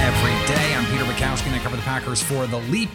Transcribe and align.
every 0.00 0.32
day. 0.46 0.74
I'm 0.74 0.86
Peter 0.86 1.04
Bukowski, 1.04 1.46
and 1.48 1.54
I 1.54 1.58
cover 1.58 1.76
the 1.76 1.82
Packers 1.82 2.22
for 2.22 2.46
The 2.46 2.58
Leap, 2.58 2.88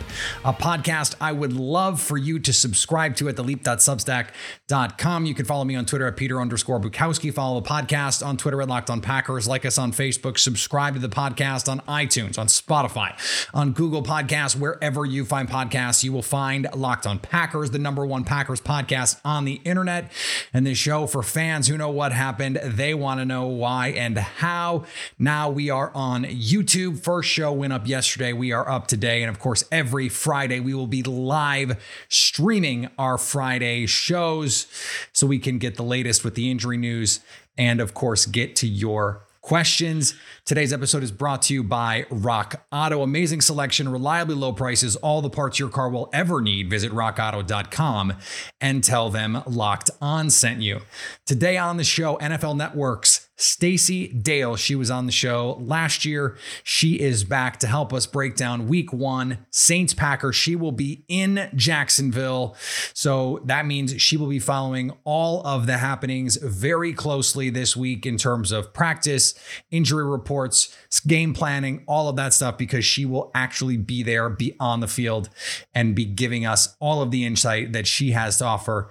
a 0.44 0.52
podcast 0.52 1.14
I 1.22 1.32
would 1.34 1.54
love 1.54 2.02
for 2.02 2.18
you 2.18 2.40
to 2.40 2.52
subscribe 2.52 3.16
to 3.18 3.30
at 3.30 3.36
theleap.substack.com. 3.36 5.26
You 5.28 5.36
can 5.36 5.46
follow 5.46 5.64
me 5.66 5.76
on 5.76 5.86
Twitter 5.86 6.08
at 6.08 6.18
Peter 6.18 6.42
underscore 6.42 6.80
Bukowski. 6.80 7.32
Follow 7.32 7.62
the 7.62 7.70
podcast 7.70 8.26
on 8.26 8.38
Twitter 8.38 8.60
at 8.60 8.68
Locked 8.68 8.90
On 8.90 9.02
Packers. 9.02 9.48
Like 9.48 9.66
us 9.66 9.78
on 9.78 9.92
Facebook. 9.92 10.40
Subscribe 10.40 10.96
to 10.96 11.00
the 11.00 11.08
podcast 11.08 11.70
on 11.70 11.82
iTunes, 11.82 12.40
on 12.40 12.48
Spotify, 12.48 13.14
on 13.54 13.74
Google 13.74 14.02
Podcasts, 14.02 14.56
wherever 14.56 15.06
you 15.06 15.26
find 15.26 15.48
podcasts. 15.48 16.04
You 16.04 16.12
will 16.12 16.24
find 16.24 16.68
Locked 16.74 17.06
On 17.06 17.20
Packers, 17.20 17.70
the 17.70 17.78
number 17.78 18.04
one 18.04 18.24
Packers 18.24 18.62
podcast 18.62 19.20
on 19.24 19.46
the 19.46 19.62
internet. 19.64 20.12
And 20.54 20.66
this 20.66 20.80
show 20.80 21.06
for 21.06 21.22
fans 21.22 21.68
who 21.68 21.78
know 21.78 21.92
what 21.92 22.14
happened, 22.14 22.56
they 22.64 22.96
want 22.96 23.20
to 23.20 23.26
know 23.26 23.46
why 23.46 23.90
and 23.90 24.18
how. 24.18 24.86
Now 25.20 25.52
we 25.52 25.70
are 25.70 25.92
on 25.94 26.24
YouTube. 26.24 26.95
First 26.96 27.30
show 27.30 27.52
went 27.52 27.74
up 27.74 27.88
yesterday. 27.88 28.34
We 28.34 28.52
are 28.52 28.68
up 28.70 28.88
today. 28.88 29.22
And 29.22 29.30
of 29.30 29.40
course, 29.40 29.64
every 29.72 30.10
Friday 30.10 30.60
we 30.60 30.74
will 30.74 30.88
be 30.88 31.04
live 31.04 31.84
streaming 32.10 32.90
our 32.98 33.18
Friday 33.18 33.86
shows 33.86 34.68
so 35.14 35.28
we 35.28 35.40
can 35.40 35.58
get 35.58 35.76
the 35.76 35.84
latest 35.84 36.24
with 36.24 36.36
the 36.36 36.50
injury 36.50 36.78
news 36.78 37.20
and, 37.58 37.80
of 37.80 37.94
course, 37.94 38.26
get 38.26 38.56
to 38.58 38.68
your 38.68 39.26
questions. 39.46 40.16
Today's 40.44 40.74
episode 40.74 41.04
is 41.04 41.12
brought 41.12 41.44
to 41.44 41.54
you 41.54 41.64
by 41.64 42.08
Rock 42.10 42.66
Auto. 42.72 43.04
Amazing 43.04 43.42
selection, 43.42 43.88
reliably 43.88 44.34
low 44.34 44.52
prices, 44.52 44.96
all 44.96 45.22
the 45.22 45.30
parts 45.30 45.60
your 45.60 45.70
car 45.70 45.88
will 45.88 46.10
ever 46.12 46.42
need. 46.42 46.68
Visit 46.68 46.92
rockauto.com 46.92 48.14
and 48.60 48.84
tell 48.84 49.12
them 49.12 49.44
Locked 49.46 49.92
On 50.02 50.32
sent 50.32 50.62
you. 50.62 50.82
Today 51.28 51.58
on 51.58 51.78
the 51.78 51.84
show, 51.84 52.18
NFL 52.18 52.58
Network's 52.58 53.25
Stacey 53.38 54.08
Dales. 54.08 54.60
She 54.60 54.76
was 54.76 54.90
on 54.90 55.06
the 55.06 55.12
show 55.12 55.58
last 55.62 56.06
year. 56.06 56.38
She 56.64 57.00
is 57.00 57.24
back 57.24 57.60
to 57.60 57.68
help 57.68 57.94
us 57.94 58.06
break 58.06 58.36
down 58.36 58.68
week 58.68 58.94
one, 58.94 59.46
Saints 59.52 59.94
Packers. 59.94 60.36
She 60.36 60.56
will 60.56 60.72
be 60.72 61.04
in 61.08 61.50
Jacksonville. 61.56 62.56
So 62.94 63.42
that 63.46 63.66
means 63.66 64.02
she 64.02 64.18
will 64.18 64.28
be 64.28 64.40
following 64.40 64.92
all 65.04 65.46
of 65.46 65.68
the 65.68 65.78
happenings 65.78 66.38
very 66.38 66.94
closely 66.94 67.50
this 67.50 67.76
week 67.76 68.06
in 68.06 68.18
terms 68.18 68.52
of 68.52 68.74
practice, 68.74 69.34
injury 69.72 70.06
reports, 70.06 70.76
game 71.06 71.34
planning, 71.34 71.84
all 71.88 72.08
of 72.08 72.16
that 72.16 72.34
stuff, 72.34 72.58
because 72.58 72.86
she 72.86 73.06
will 73.06 73.32
actually 73.36 73.78
be 73.78 74.04
there, 74.04 74.30
be 74.30 74.56
on 74.60 74.80
the 74.80 74.88
field, 74.88 75.30
and 75.74 75.96
be 75.96 76.06
giving 76.06 76.46
us 76.46 76.76
all 76.80 77.02
of 77.02 77.12
the 77.12 77.26
insight 77.26 77.74
that 77.74 77.88
she 77.88 78.12
has 78.12 78.38
to 78.38 78.46
offer. 78.46 78.90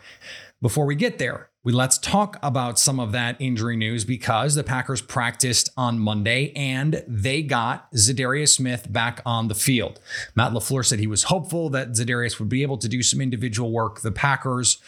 Before 0.60 0.86
we 0.86 0.94
get 0.94 1.18
there, 1.18 1.50
let's 1.72 1.96
talk 1.96 2.38
about 2.42 2.78
some 2.78 3.00
of 3.00 3.12
that 3.12 3.36
injury 3.40 3.76
news 3.76 4.04
because 4.04 4.54
the 4.54 4.62
Packers 4.62 5.00
practiced 5.00 5.70
on 5.76 5.98
Monday 5.98 6.52
and 6.54 7.02
they 7.08 7.42
got 7.42 7.90
Za'Darius 7.92 8.56
Smith 8.56 8.92
back 8.92 9.22
on 9.24 9.48
the 9.48 9.54
field. 9.54 9.98
Matt 10.34 10.52
LaFleur 10.52 10.84
said 10.84 10.98
he 10.98 11.06
was 11.06 11.24
hopeful 11.24 11.70
that 11.70 11.92
Za'Darius 11.92 12.38
would 12.38 12.50
be 12.50 12.62
able 12.62 12.76
to 12.78 12.88
do 12.88 13.02
some 13.02 13.20
individual 13.20 13.72
work. 13.72 14.02
The 14.02 14.12
Packers 14.12 14.78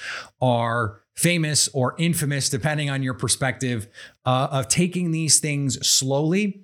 are 0.41 1.01
famous 1.15 1.69
or 1.69 1.95
infamous, 1.99 2.51
depending 2.51 2.91
on 2.91 3.03
your 3.03 3.15
perspective, 3.15 3.89
uh, 4.27 4.49
of 4.51 4.69
taking 4.69 5.13
these 5.13 5.39
things 5.39 5.87
slowly 5.87 6.63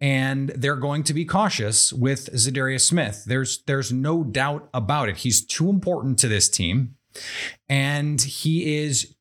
and 0.00 0.50
they're 0.50 0.76
going 0.76 1.02
to 1.02 1.12
be 1.12 1.24
cautious 1.24 1.92
with 1.92 2.32
Za'Darius 2.32 2.82
Smith. 2.82 3.24
There's 3.26 3.62
there's 3.64 3.92
no 3.92 4.24
doubt 4.24 4.70
about 4.72 5.08
it. 5.08 5.18
He's 5.18 5.44
too 5.44 5.68
important 5.68 6.18
to 6.20 6.28
this 6.28 6.48
team 6.48 6.94
and 7.68 8.20
he 8.20 8.78
is 8.78 9.14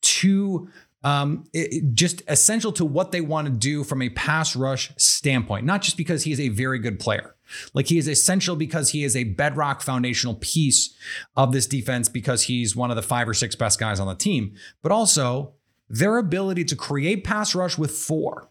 um, 1.03 1.45
it- 1.53 1.93
just 1.93 2.21
essential 2.27 2.71
to 2.73 2.85
what 2.85 3.11
they 3.11 3.21
want 3.21 3.47
to 3.47 3.53
do 3.53 3.83
from 3.83 4.01
a 4.01 4.09
pass 4.09 4.55
rush 4.55 4.91
standpoint, 4.97 5.65
not 5.65 5.81
just 5.81 5.97
because 5.97 6.23
he 6.23 6.31
is 6.31 6.39
a 6.39 6.49
very 6.49 6.79
good 6.79 6.99
player. 6.99 7.35
Like 7.73 7.87
he 7.87 7.97
is 7.97 8.07
essential 8.07 8.55
because 8.55 8.91
he 8.91 9.03
is 9.03 9.15
a 9.15 9.23
bedrock 9.23 9.81
foundational 9.81 10.35
piece 10.35 10.93
of 11.35 11.51
this 11.51 11.65
defense 11.65 12.07
because 12.09 12.43
he's 12.43 12.75
one 12.75 12.91
of 12.91 12.95
the 12.95 13.01
five 13.01 13.27
or 13.27 13.33
six 13.33 13.55
best 13.55 13.79
guys 13.79 13.99
on 13.99 14.07
the 14.07 14.13
team, 14.15 14.53
but 14.83 14.91
also 14.91 15.53
their 15.89 16.17
ability 16.17 16.63
to 16.65 16.75
create 16.75 17.23
pass 17.23 17.55
rush 17.55 17.77
with 17.77 17.91
four 17.91 18.49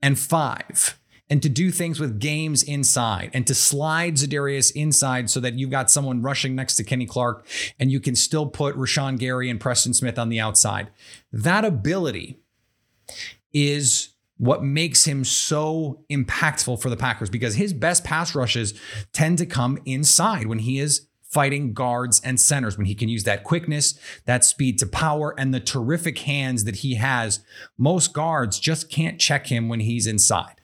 and 0.00 0.18
five 0.18 0.99
and 1.30 1.40
to 1.42 1.48
do 1.48 1.70
things 1.70 2.00
with 2.00 2.18
games 2.18 2.64
inside 2.64 3.30
and 3.32 3.46
to 3.46 3.54
slide 3.54 4.14
Za'Darius 4.14 4.72
inside 4.74 5.30
so 5.30 5.38
that 5.40 5.54
you've 5.54 5.70
got 5.70 5.90
someone 5.90 6.20
rushing 6.20 6.56
next 6.56 6.74
to 6.76 6.84
Kenny 6.84 7.06
Clark 7.06 7.46
and 7.78 7.90
you 7.90 8.00
can 8.00 8.16
still 8.16 8.46
put 8.46 8.76
Rashan 8.76 9.18
Gary 9.18 9.48
and 9.48 9.60
Preston 9.60 9.94
Smith 9.94 10.18
on 10.18 10.28
the 10.28 10.40
outside. 10.40 10.90
That 11.32 11.64
ability 11.64 12.40
is 13.52 14.08
what 14.38 14.64
makes 14.64 15.04
him 15.04 15.22
so 15.22 16.02
impactful 16.10 16.82
for 16.82 16.90
the 16.90 16.96
Packers 16.96 17.30
because 17.30 17.54
his 17.54 17.72
best 17.72 18.02
pass 18.02 18.34
rushes 18.34 18.74
tend 19.12 19.38
to 19.38 19.46
come 19.46 19.78
inside 19.84 20.46
when 20.46 20.60
he 20.60 20.78
is 20.78 21.06
fighting 21.22 21.72
guards 21.72 22.20
and 22.24 22.40
centers 22.40 22.76
when 22.76 22.86
he 22.86 22.94
can 22.94 23.08
use 23.08 23.22
that 23.22 23.44
quickness, 23.44 23.96
that 24.24 24.44
speed 24.44 24.78
to 24.80 24.86
power, 24.86 25.32
and 25.38 25.54
the 25.54 25.60
terrific 25.60 26.18
hands 26.20 26.64
that 26.64 26.76
he 26.76 26.96
has. 26.96 27.40
Most 27.78 28.12
guards 28.12 28.58
just 28.58 28.90
can't 28.90 29.20
check 29.20 29.46
him 29.46 29.68
when 29.68 29.80
he's 29.80 30.08
inside 30.08 30.59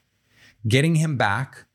getting 0.67 0.97
him 0.97 1.17
back, 1.17 1.67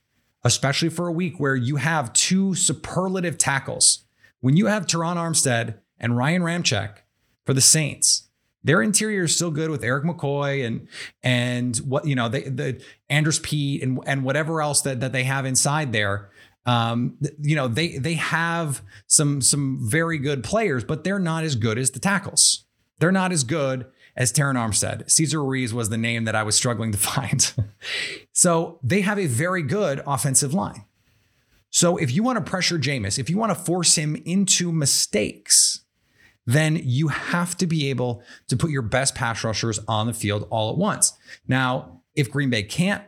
especially 0.43 0.89
for 0.89 1.07
a 1.07 1.11
week 1.11 1.39
where 1.39 1.55
you 1.55 1.77
have 1.77 2.13
two 2.13 2.55
superlative 2.55 3.37
tackles. 3.37 4.05
When 4.39 4.57
you 4.57 4.67
have 4.67 4.87
Terron 4.87 5.15
Armstead 5.15 5.79
and 5.99 6.17
Ryan 6.17 6.41
Ramczyk 6.41 6.97
for 7.45 7.53
the 7.53 7.61
Saints, 7.61 8.27
their 8.63 8.81
interior 8.81 9.23
is 9.23 9.35
still 9.35 9.51
good 9.51 9.69
with 9.69 9.83
Erik 9.83 10.03
McCoy 10.03 10.65
and 10.65 10.87
and 11.23 11.77
what 11.77 12.05
you 12.05 12.15
know 12.15 12.29
they 12.29 12.43
the 12.43 12.83
Andrus 13.09 13.39
Peat 13.41 13.81
and 13.81 13.99
and 14.05 14.23
whatever 14.23 14.61
else 14.61 14.81
that 14.81 14.99
that 14.99 15.11
they 15.11 15.23
have 15.23 15.45
inside 15.45 15.93
there. 15.93 16.29
Um, 16.65 17.17
you 17.41 17.55
know 17.55 17.67
they 17.67 17.97
they 17.97 18.15
have 18.15 18.83
some 19.07 19.41
some 19.41 19.79
very 19.81 20.19
good 20.19 20.43
players, 20.43 20.83
but 20.83 21.03
they're 21.03 21.19
not 21.19 21.43
as 21.43 21.55
good 21.55 21.77
as 21.77 21.91
the 21.91 21.99
tackles. 21.99 22.65
They're 22.99 23.11
not 23.11 23.31
as 23.31 23.43
good 23.43 23.87
as 24.15 24.31
Terron 24.31 24.55
Armstead. 24.55 25.09
Cesar 25.09 25.43
Ruiz 25.43 25.73
was 25.73 25.89
the 25.89 25.97
name 25.97 26.25
that 26.25 26.35
I 26.35 26.43
was 26.43 26.55
struggling 26.55 26.91
to 26.91 26.97
find. 26.97 27.51
so 28.31 28.79
they 28.83 29.01
have 29.01 29.19
a 29.19 29.27
very 29.27 29.63
good 29.63 30.01
offensive 30.05 30.53
line. 30.53 30.85
So 31.69 31.97
if 31.97 32.11
you 32.11 32.21
want 32.21 32.43
to 32.43 32.49
pressure 32.49 32.77
Jameis, 32.77 33.17
if 33.17 33.29
you 33.29 33.37
want 33.37 33.51
to 33.51 33.63
force 33.63 33.95
him 33.95 34.21
into 34.25 34.71
mistakes, 34.71 35.81
then 36.45 36.79
you 36.83 37.07
have 37.07 37.55
to 37.57 37.67
be 37.67 37.89
able 37.89 38.23
to 38.47 38.57
put 38.57 38.71
your 38.71 38.81
best 38.81 39.15
pass 39.15 39.43
rushers 39.43 39.79
on 39.87 40.07
the 40.07 40.13
field 40.13 40.47
all 40.49 40.71
at 40.71 40.77
once. 40.77 41.13
Now, 41.47 42.01
if 42.15 42.29
Green 42.29 42.49
Bay 42.49 42.63
can't, 42.63 43.03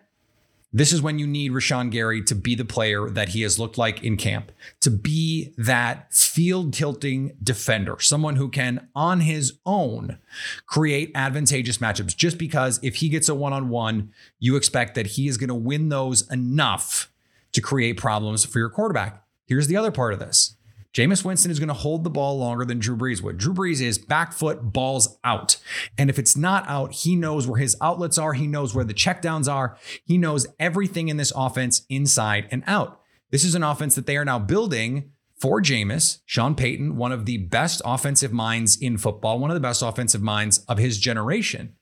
this 0.75 0.91
is 0.91 1.03
when 1.03 1.19
you 1.19 1.27
need 1.27 1.51
Rashan 1.51 1.91
Gary 1.91 2.23
to 2.23 2.33
be 2.33 2.55
the 2.55 2.65
player 2.65 3.07
that 3.09 3.29
he 3.29 3.43
has 3.43 3.59
looked 3.59 3.77
like 3.77 4.03
in 4.03 4.17
camp, 4.17 4.51
to 4.81 4.89
be 4.89 5.53
that 5.55 6.11
field 6.11 6.73
tilting 6.73 7.37
defender, 7.43 7.97
someone 7.99 8.37
who 8.37 8.49
can, 8.49 8.89
on 8.95 9.19
his 9.21 9.59
own, 9.67 10.17
create 10.65 11.11
advantageous 11.13 11.77
matchups. 11.77 12.17
Just 12.17 12.39
because 12.39 12.79
if 12.81 12.95
he 12.95 13.09
gets 13.09 13.29
a 13.29 13.35
one 13.35 13.53
on 13.53 13.69
one, 13.69 14.11
you 14.39 14.55
expect 14.55 14.95
that 14.95 15.07
he 15.07 15.27
is 15.27 15.37
going 15.37 15.49
to 15.49 15.53
win 15.53 15.89
those 15.89 16.29
enough 16.31 17.11
to 17.51 17.61
create 17.61 17.97
problems 17.97 18.43
for 18.43 18.57
your 18.57 18.69
quarterback. 18.69 19.23
Here's 19.45 19.67
the 19.67 19.77
other 19.77 19.91
part 19.91 20.13
of 20.13 20.19
this 20.19 20.57
Jameis 20.93 21.25
Winston 21.25 21.49
is 21.49 21.59
going 21.59 21.69
to 21.69 21.73
hold 21.73 22.03
the 22.03 22.09
ball 22.09 22.37
longer 22.37 22.65
than 22.65 22.77
Drew 22.77 22.95
Brees 22.95 23.21
would. 23.21 23.39
Drew 23.39 23.53
Brees 23.53 23.81
is 23.81 23.97
back 23.97 24.31
foot, 24.31 24.73
balls 24.73 25.17
out. 25.23 25.57
And 25.97 26.09
if 26.09 26.19
it's 26.19 26.37
not 26.37 26.67
out, 26.67 26.93
he 26.93 27.15
knows 27.15 27.47
where 27.47 27.59
his 27.59 27.75
outlets 27.81 28.19
are. 28.19 28.33
He 28.33 28.45
knows 28.45 28.75
where 28.75 28.85
the 28.85 28.93
checkdowns 28.93 29.51
are. 29.51 29.75
He 30.05 30.19
knows 30.19 30.45
everything 30.59 31.09
in 31.09 31.17
this 31.17 31.33
offense 31.35 31.81
inside 31.89 32.47
and 32.51 32.63
out. 32.67 33.01
This 33.31 33.43
is 33.43 33.55
an 33.55 33.63
offense 33.63 33.95
that 33.95 34.05
they 34.05 34.17
are 34.17 34.25
now 34.25 34.37
building 34.37 35.11
for 35.39 35.61
Jameis, 35.61 36.19
Sean 36.25 36.53
Payton, 36.53 36.95
one 36.95 37.11
of 37.11 37.25
the 37.25 37.37
best 37.37 37.81
offensive 37.83 38.31
minds 38.31 38.77
in 38.79 38.97
football, 38.97 39.39
one 39.39 39.49
of 39.49 39.55
the 39.55 39.59
best 39.61 39.81
offensive 39.81 40.21
minds 40.21 40.59
of 40.69 40.77
his 40.77 40.99
generation. 40.99 41.75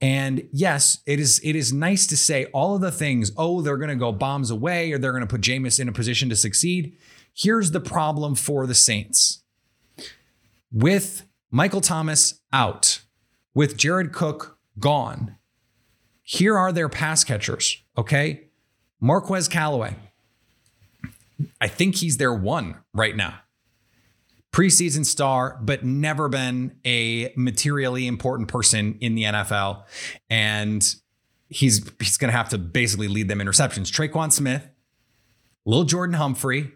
And 0.00 0.46
yes, 0.52 0.98
it 1.06 1.18
is 1.18 1.40
it 1.42 1.56
is 1.56 1.72
nice 1.72 2.06
to 2.08 2.16
say 2.16 2.44
all 2.46 2.74
of 2.74 2.82
the 2.82 2.92
things, 2.92 3.32
oh, 3.36 3.62
they're 3.62 3.78
going 3.78 3.88
to 3.88 3.96
go 3.96 4.12
bombs 4.12 4.50
away 4.50 4.92
or 4.92 4.98
they're 4.98 5.12
going 5.12 5.22
to 5.22 5.26
put 5.26 5.40
Jameis 5.40 5.80
in 5.80 5.88
a 5.88 5.92
position 5.92 6.28
to 6.28 6.36
succeed. 6.36 6.96
Here's 7.34 7.72
the 7.72 7.80
problem 7.80 8.36
for 8.36 8.66
the 8.66 8.74
Saints. 8.74 9.42
With 10.72 11.26
Michael 11.50 11.80
Thomas 11.80 12.40
out, 12.52 13.00
with 13.54 13.76
Jared 13.76 14.12
Cook 14.12 14.58
gone, 14.78 15.36
here 16.22 16.56
are 16.56 16.72
their 16.72 16.88
pass 16.88 17.24
catchers, 17.24 17.82
okay? 17.98 18.44
Marquez 19.00 19.48
Callaway. 19.48 19.96
I 21.60 21.68
think 21.68 21.96
he's 21.96 22.16
their 22.16 22.32
one 22.32 22.76
right 22.92 23.16
now. 23.16 23.40
Preseason 24.52 25.04
star, 25.04 25.58
but 25.60 25.84
never 25.84 26.28
been 26.28 26.76
a 26.84 27.32
materially 27.36 28.06
important 28.06 28.48
person 28.48 28.96
in 29.00 29.16
the 29.16 29.24
NFL. 29.24 29.82
And 30.30 30.94
he's 31.48 31.90
he's 31.98 32.16
to 32.30 32.36
have 32.36 32.48
to 32.50 32.58
basically 32.58 33.08
lead 33.08 33.28
them 33.28 33.40
in 33.40 33.48
interceptions. 33.48 33.90
Tre'Quan 33.90 34.32
Smith, 34.32 34.68
Lil 35.66 35.84
Jordan 35.84 36.14
Humphrey, 36.14 36.72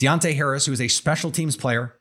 Deonte 0.00 0.34
Harris, 0.34 0.66
who 0.66 0.72
is 0.72 0.80
a 0.80 0.88
special 0.88 1.30
teams 1.30 1.56
player, 1.56 1.94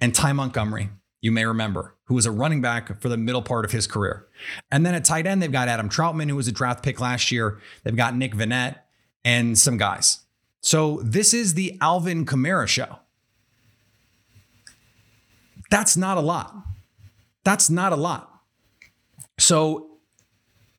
and 0.00 0.14
Ty 0.14 0.32
Montgomery, 0.32 0.88
you 1.20 1.32
may 1.32 1.44
remember, 1.44 1.94
who 2.04 2.14
was 2.14 2.26
a 2.26 2.30
running 2.30 2.60
back 2.60 3.00
for 3.00 3.08
the 3.08 3.16
middle 3.16 3.42
part 3.42 3.64
of 3.64 3.72
his 3.72 3.86
career. 3.86 4.26
And 4.70 4.86
then 4.86 4.94
at 4.94 5.04
tight 5.04 5.26
end, 5.26 5.42
they've 5.42 5.52
got 5.52 5.68
Adam 5.68 5.88
Trautman, 5.88 6.28
who 6.28 6.36
was 6.36 6.48
a 6.48 6.52
draft 6.52 6.82
pick 6.82 7.00
last 7.00 7.30
year. 7.32 7.60
They've 7.84 7.96
got 7.96 8.16
Nick 8.16 8.34
Vannett 8.34 8.76
and 9.24 9.58
some 9.58 9.76
guys. 9.76 10.20
So 10.62 11.00
this 11.02 11.34
is 11.34 11.54
the 11.54 11.76
Alvin 11.80 12.24
Kamara 12.24 12.66
show. 12.66 13.00
That's 15.70 15.96
not 15.96 16.16
a 16.16 16.20
lot. 16.20 16.54
That's 17.44 17.68
not 17.68 17.92
a 17.92 17.96
lot. 17.96 18.32
So 19.38 19.98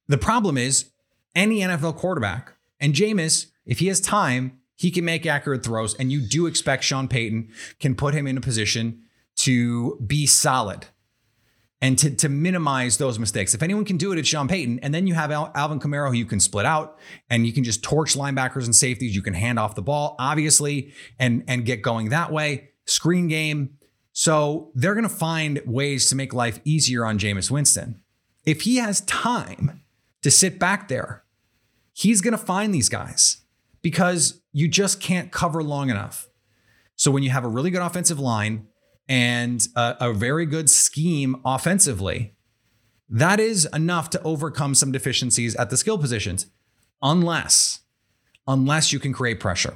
the 0.08 0.18
problem 0.18 0.58
is 0.58 0.92
any 1.36 1.60
NFL 1.60 1.98
quarterback, 1.98 2.54
and 2.80 2.94
Jameis, 2.94 3.48
if 3.66 3.80
he 3.80 3.88
has 3.88 4.00
time, 4.00 4.60
he 4.78 4.92
can 4.92 5.04
make 5.04 5.26
accurate 5.26 5.64
throws. 5.64 5.96
And 5.96 6.12
you 6.12 6.22
do 6.22 6.46
expect 6.46 6.84
Sean 6.84 7.08
Payton 7.08 7.50
can 7.80 7.96
put 7.96 8.14
him 8.14 8.28
in 8.28 8.38
a 8.38 8.42
position 8.42 9.02
to 9.38 10.00
be 10.06 10.26
solid 10.26 10.86
and 11.82 11.98
to, 11.98 12.16
to 12.16 12.30
minimize 12.30 12.98
those 12.98 13.20
mistakes. 13.20 13.54
If 13.54 13.62
anyone 13.62 13.86
can 13.86 13.98
do 13.98 14.12
it, 14.12 14.20
it's 14.20 14.28
Sean 14.28 14.48
Payton. 14.48 14.80
And 14.80 14.94
then 14.94 15.08
you 15.08 15.16
have 15.16 15.32
Al- 15.32 15.52
Alvin 15.56 15.80
Kamara, 15.80 16.10
who 16.10 16.16
you 16.16 16.26
can 16.26 16.40
split 16.40 16.66
out 16.66 16.98
and 17.30 17.46
you 17.46 17.54
can 17.54 17.64
just 17.64 17.84
torch 17.84 18.16
linebackers 18.16 18.66
and 18.66 18.76
safeties. 18.76 19.16
You 19.16 19.22
can 19.22 19.34
hand 19.34 19.60
off 19.60 19.76
the 19.76 19.82
ball, 19.82 20.16
obviously, 20.20 20.94
and, 21.20 21.44
and 21.48 21.66
get 21.66 21.82
going 21.82 22.10
that 22.10 22.32
way. 22.32 22.70
Screen 22.86 23.28
game. 23.28 23.78
So 24.14 24.72
they're 24.76 24.96
going 24.96 25.04
to 25.04 25.10
find 25.10 25.62
ways 25.66 26.10
to 26.10 26.16
make 26.16 26.34
life 26.34 26.60
easier 26.64 27.06
on 27.06 27.20
Jameis 27.20 27.52
Winston. 27.52 28.02
If 28.46 28.62
he 28.62 28.78
has 28.78 29.02
time 29.02 29.82
to 30.22 30.32
sit 30.32 30.58
back 30.58 30.88
there, 30.88 31.24
he's 31.94 32.22
going 32.22 32.32
to 32.32 32.38
find 32.38 32.74
these 32.74 32.90
guys 32.90 33.42
because 33.88 34.42
you 34.52 34.68
just 34.68 35.00
can't 35.00 35.32
cover 35.32 35.64
long 35.64 35.90
enough. 35.90 36.28
So 36.98 37.10
when 37.10 37.24
you 37.24 37.30
have 37.30 37.46
a 37.46 37.48
really 37.48 37.70
good 37.70 37.82
offensive 37.82 38.20
line 38.20 38.68
and 39.08 39.66
a, 39.78 39.96
a 40.02 40.14
very 40.14 40.46
good 40.46 40.70
scheme 40.70 41.38
offensively, 41.46 42.36
that 43.08 43.40
is 43.40 43.66
enough 43.74 44.10
to 44.10 44.22
overcome 44.24 44.76
some 44.76 44.92
deficiencies 44.92 45.56
at 45.56 45.70
the 45.70 45.78
skill 45.78 45.98
positions, 45.98 46.48
unless, 47.02 47.80
unless 48.46 48.92
you 48.92 49.00
can 49.00 49.14
create 49.14 49.40
pressure, 49.40 49.76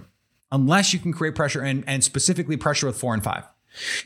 unless 0.51 0.91
you 0.91 0.99
can 0.99 1.13
create 1.13 1.33
pressure 1.33 1.61
and, 1.61 1.85
and 1.87 2.03
specifically 2.03 2.57
pressure 2.57 2.87
with 2.87 2.99
four 2.99 3.13
and 3.13 3.23
five. 3.23 3.47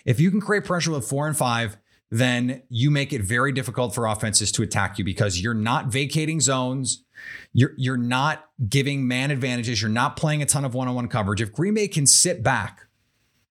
If 0.06 0.20
you 0.20 0.30
can 0.30 0.40
create 0.40 0.66
pressure 0.66 0.92
with 0.92 1.10
four 1.10 1.26
and 1.26 1.36
five, 1.36 1.78
then 2.12 2.62
you 2.70 2.92
make 2.92 3.12
it 3.14 3.22
very 3.22 3.52
difficult 3.52 3.94
for 3.96 4.06
offenses 4.06 4.52
to 4.54 4.64
attack 4.64 4.98
you 4.98 5.04
because 5.04 5.42
you're 5.42 5.54
not 5.54 5.88
vacating 5.88 6.40
zones. 6.40 7.04
You're, 7.54 7.74
you're 7.78 7.98
not 7.98 8.46
giving 8.70 9.08
man 9.08 9.32
advantages. 9.32 9.82
You're 9.82 9.90
not 9.90 10.16
playing 10.16 10.42
a 10.42 10.46
ton 10.46 10.66
of 10.66 10.74
one 10.74 10.88
on 10.88 10.96
one 10.96 11.08
coverage. 11.08 11.42
If 11.42 11.52
Green 11.52 11.74
Bay 11.74 11.88
can 11.88 12.06
sit 12.06 12.44
back 12.44 12.88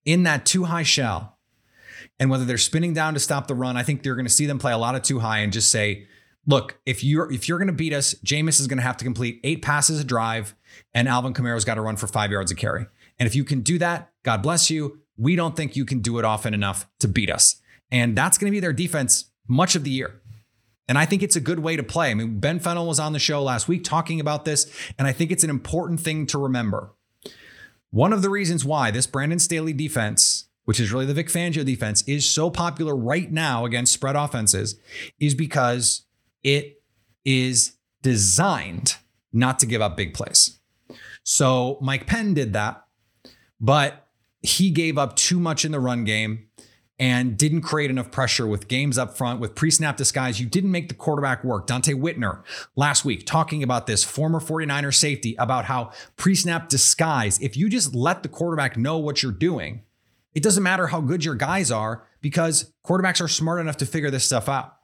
in 0.05 0.23
that 0.23 0.45
too 0.45 0.65
high 0.65 0.83
shell 0.83 1.37
and 2.19 2.29
whether 2.29 2.45
they're 2.45 2.57
spinning 2.57 2.93
down 2.93 3.13
to 3.13 3.19
stop 3.19 3.47
the 3.47 3.55
run, 3.55 3.75
I 3.75 3.83
think 3.83 4.03
they're 4.03 4.15
going 4.15 4.25
to 4.25 4.31
see 4.31 4.45
them 4.45 4.59
play 4.59 4.71
a 4.71 4.77
lot 4.77 4.95
of 4.95 5.01
too 5.01 5.19
high 5.19 5.39
and 5.39 5.51
just 5.51 5.69
say, 5.69 6.07
look, 6.47 6.79
if 6.85 7.03
you're 7.03 7.31
if 7.31 7.49
you're 7.49 7.57
going 7.57 7.67
to 7.67 7.73
beat 7.73 7.93
us, 7.93 8.13
Jameis 8.25 8.59
is 8.59 8.67
going 8.67 8.77
to 8.77 8.83
have 8.83 8.97
to 8.97 9.03
complete 9.03 9.39
eight 9.43 9.61
passes 9.61 9.99
a 9.99 10.03
drive, 10.03 10.55
and 10.93 11.07
Alvin 11.07 11.33
Kamara's 11.33 11.65
got 11.65 11.75
to 11.75 11.81
run 11.81 11.97
for 11.97 12.07
five 12.07 12.31
yards 12.31 12.51
a 12.51 12.55
carry. 12.55 12.85
And 13.19 13.27
if 13.27 13.35
you 13.35 13.43
can 13.43 13.61
do 13.61 13.77
that, 13.79 14.11
God 14.23 14.41
bless 14.41 14.69
you. 14.69 14.99
We 15.17 15.35
don't 15.35 15.55
think 15.55 15.75
you 15.75 15.85
can 15.85 15.99
do 15.99 16.19
it 16.19 16.25
often 16.25 16.53
enough 16.53 16.87
to 16.99 17.07
beat 17.07 17.29
us. 17.29 17.61
And 17.91 18.17
that's 18.17 18.37
going 18.37 18.51
to 18.51 18.55
be 18.55 18.59
their 18.59 18.73
defense 18.73 19.25
much 19.47 19.75
of 19.75 19.83
the 19.83 19.91
year. 19.91 20.21
And 20.87 20.97
I 20.97 21.05
think 21.05 21.23
it's 21.23 21.35
a 21.35 21.41
good 21.41 21.59
way 21.59 21.75
to 21.75 21.83
play. 21.83 22.11
I 22.11 22.13
mean, 22.13 22.39
Ben 22.39 22.59
Fennell 22.59 22.87
was 22.87 22.99
on 22.99 23.13
the 23.13 23.19
show 23.19 23.41
last 23.41 23.67
week 23.67 23.83
talking 23.83 24.19
about 24.19 24.45
this, 24.45 24.71
and 24.99 25.07
I 25.07 25.13
think 25.13 25.31
it's 25.31 25.43
an 25.43 25.49
important 25.49 25.99
thing 25.99 26.27
to 26.27 26.37
remember. 26.37 26.93
One 27.89 28.13
of 28.13 28.21
the 28.21 28.29
reasons 28.29 28.63
why 28.65 28.91
this 28.91 29.07
Brandon 29.07 29.39
Staley 29.39 29.73
defense 29.73 30.45
which 30.65 30.79
is 30.79 30.91
really 30.91 31.05
the 31.05 31.13
Vic 31.13 31.27
Fangio 31.27 31.63
defense, 31.63 32.03
is 32.03 32.27
so 32.27 32.49
popular 32.49 32.95
right 32.95 33.31
now 33.31 33.65
against 33.65 33.93
spread 33.93 34.15
offenses 34.15 34.77
is 35.19 35.33
because 35.33 36.05
it 36.43 36.81
is 37.23 37.77
designed 38.01 38.97
not 39.31 39.59
to 39.59 39.65
give 39.65 39.81
up 39.81 39.95
big 39.95 40.13
plays. 40.13 40.59
So 41.23 41.77
Mike 41.81 42.07
Penn 42.07 42.33
did 42.33 42.53
that, 42.53 42.83
but 43.59 44.07
he 44.41 44.69
gave 44.69 44.97
up 44.97 45.15
too 45.15 45.39
much 45.39 45.65
in 45.65 45.71
the 45.71 45.79
run 45.79 46.03
game 46.03 46.47
and 46.97 47.37
didn't 47.37 47.61
create 47.61 47.89
enough 47.89 48.09
pressure 48.09 48.47
with 48.47 48.67
games 48.67 48.97
up 48.97 49.17
front 49.17 49.39
with 49.39 49.53
pre-snap 49.53 49.97
disguise. 49.97 50.39
You 50.39 50.45
didn't 50.45 50.71
make 50.71 50.87
the 50.87 50.93
quarterback 50.95 51.43
work. 51.43 51.67
Donte 51.67 51.93
Whitner 51.93 52.41
last 52.75 53.03
week 53.03 53.25
talking 53.25 53.63
about 53.63 53.85
this 53.85 54.03
former 54.03 54.39
49er 54.39 54.93
safety 54.93 55.35
about 55.37 55.65
how 55.65 55.91
pre-snap 56.15 56.69
disguise, 56.69 57.37
if 57.41 57.57
you 57.57 57.69
just 57.69 57.93
let 57.93 58.23
the 58.23 58.29
quarterback 58.29 58.77
know 58.77 58.97
what 58.97 59.21
you're 59.21 59.33
doing, 59.33 59.81
it 60.33 60.43
doesn't 60.43 60.63
matter 60.63 60.87
how 60.87 61.01
good 61.01 61.25
your 61.25 61.35
guys 61.35 61.69
are 61.69 62.05
because 62.21 62.71
quarterbacks 62.85 63.21
are 63.21 63.27
smart 63.27 63.59
enough 63.59 63.77
to 63.77 63.85
figure 63.85 64.11
this 64.11 64.25
stuff 64.25 64.47
out. 64.47 64.75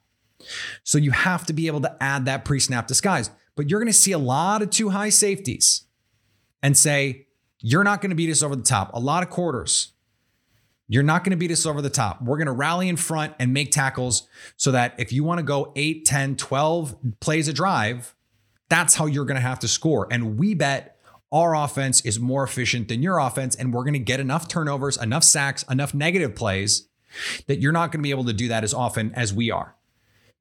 So 0.84 0.98
you 0.98 1.12
have 1.12 1.46
to 1.46 1.54
be 1.54 1.68
able 1.68 1.82
to 1.82 1.96
add 2.02 2.26
that 2.26 2.46
pre 2.46 2.60
snap 2.60 2.88
disguise. 2.88 3.30
But 3.56 3.70
you're 3.70 3.80
going 3.80 3.92
to 3.92 3.98
see 3.98 4.12
a 4.12 4.18
lot 4.18 4.62
of 4.62 4.70
too 4.70 4.90
high 4.90 5.10
safeties 5.10 5.86
and 6.64 6.78
say, 6.78 7.28
you're 7.60 7.84
not 7.84 8.02
going 8.02 8.10
to 8.10 8.16
beat 8.16 8.32
us 8.32 8.42
over 8.42 8.56
the 8.56 8.64
top. 8.64 8.92
A 8.94 9.00
lot 9.00 9.24
of 9.24 9.30
quarters. 9.30 9.94
You're 10.92 11.04
not 11.04 11.24
going 11.24 11.32
to 11.32 11.38
beat 11.38 11.52
us 11.52 11.66
over 11.66 11.82
the 11.82 11.90
top. 11.90 12.22
We're 12.22 12.36
going 12.36 12.48
to 12.48 12.52
rally 12.52 12.90
in 12.90 12.98
front 12.98 13.34
and 13.40 13.54
make 13.54 13.72
tackles 13.72 14.28
so 14.58 14.74
that 14.74 14.94
if 14.98 15.14
you 15.14 15.24
want 15.24 15.38
to 15.38 15.44
go 15.44 15.72
8, 15.74 16.04
10, 16.04 16.36
12 16.36 16.98
plays 17.22 17.48
a 17.48 17.54
drive, 17.54 18.14
that's 18.68 18.96
how 18.96 19.06
you're 19.06 19.24
going 19.24 19.36
to 19.36 19.42
have 19.42 19.60
to 19.60 19.70
score. 19.70 20.10
And 20.12 20.38
we 20.38 20.54
bet 20.54 21.00
our 21.32 21.56
offense 21.56 22.02
is 22.02 22.20
more 22.20 22.44
efficient 22.44 22.90
than 22.90 23.02
your 23.02 23.20
offense, 23.20 23.56
and 23.56 23.74
we're 23.74 23.86
going 23.86 23.94
to 23.94 24.00
get 24.00 24.20
enough 24.20 24.50
turnovers, 24.50 24.98
enough 24.98 25.24
sacks, 25.24 25.64
enough 25.70 25.94
negative 25.94 26.36
plays 26.36 26.90
that 27.48 27.62
you're 27.62 27.72
not 27.72 27.94
going 27.94 28.02
to 28.02 28.04
be 28.04 28.12
able 28.12 28.26
to 28.26 28.34
do 28.34 28.50
that 28.50 28.66
as 28.66 28.74
often 28.74 29.14
as 29.16 29.34
we 29.34 29.50
are. 29.50 29.78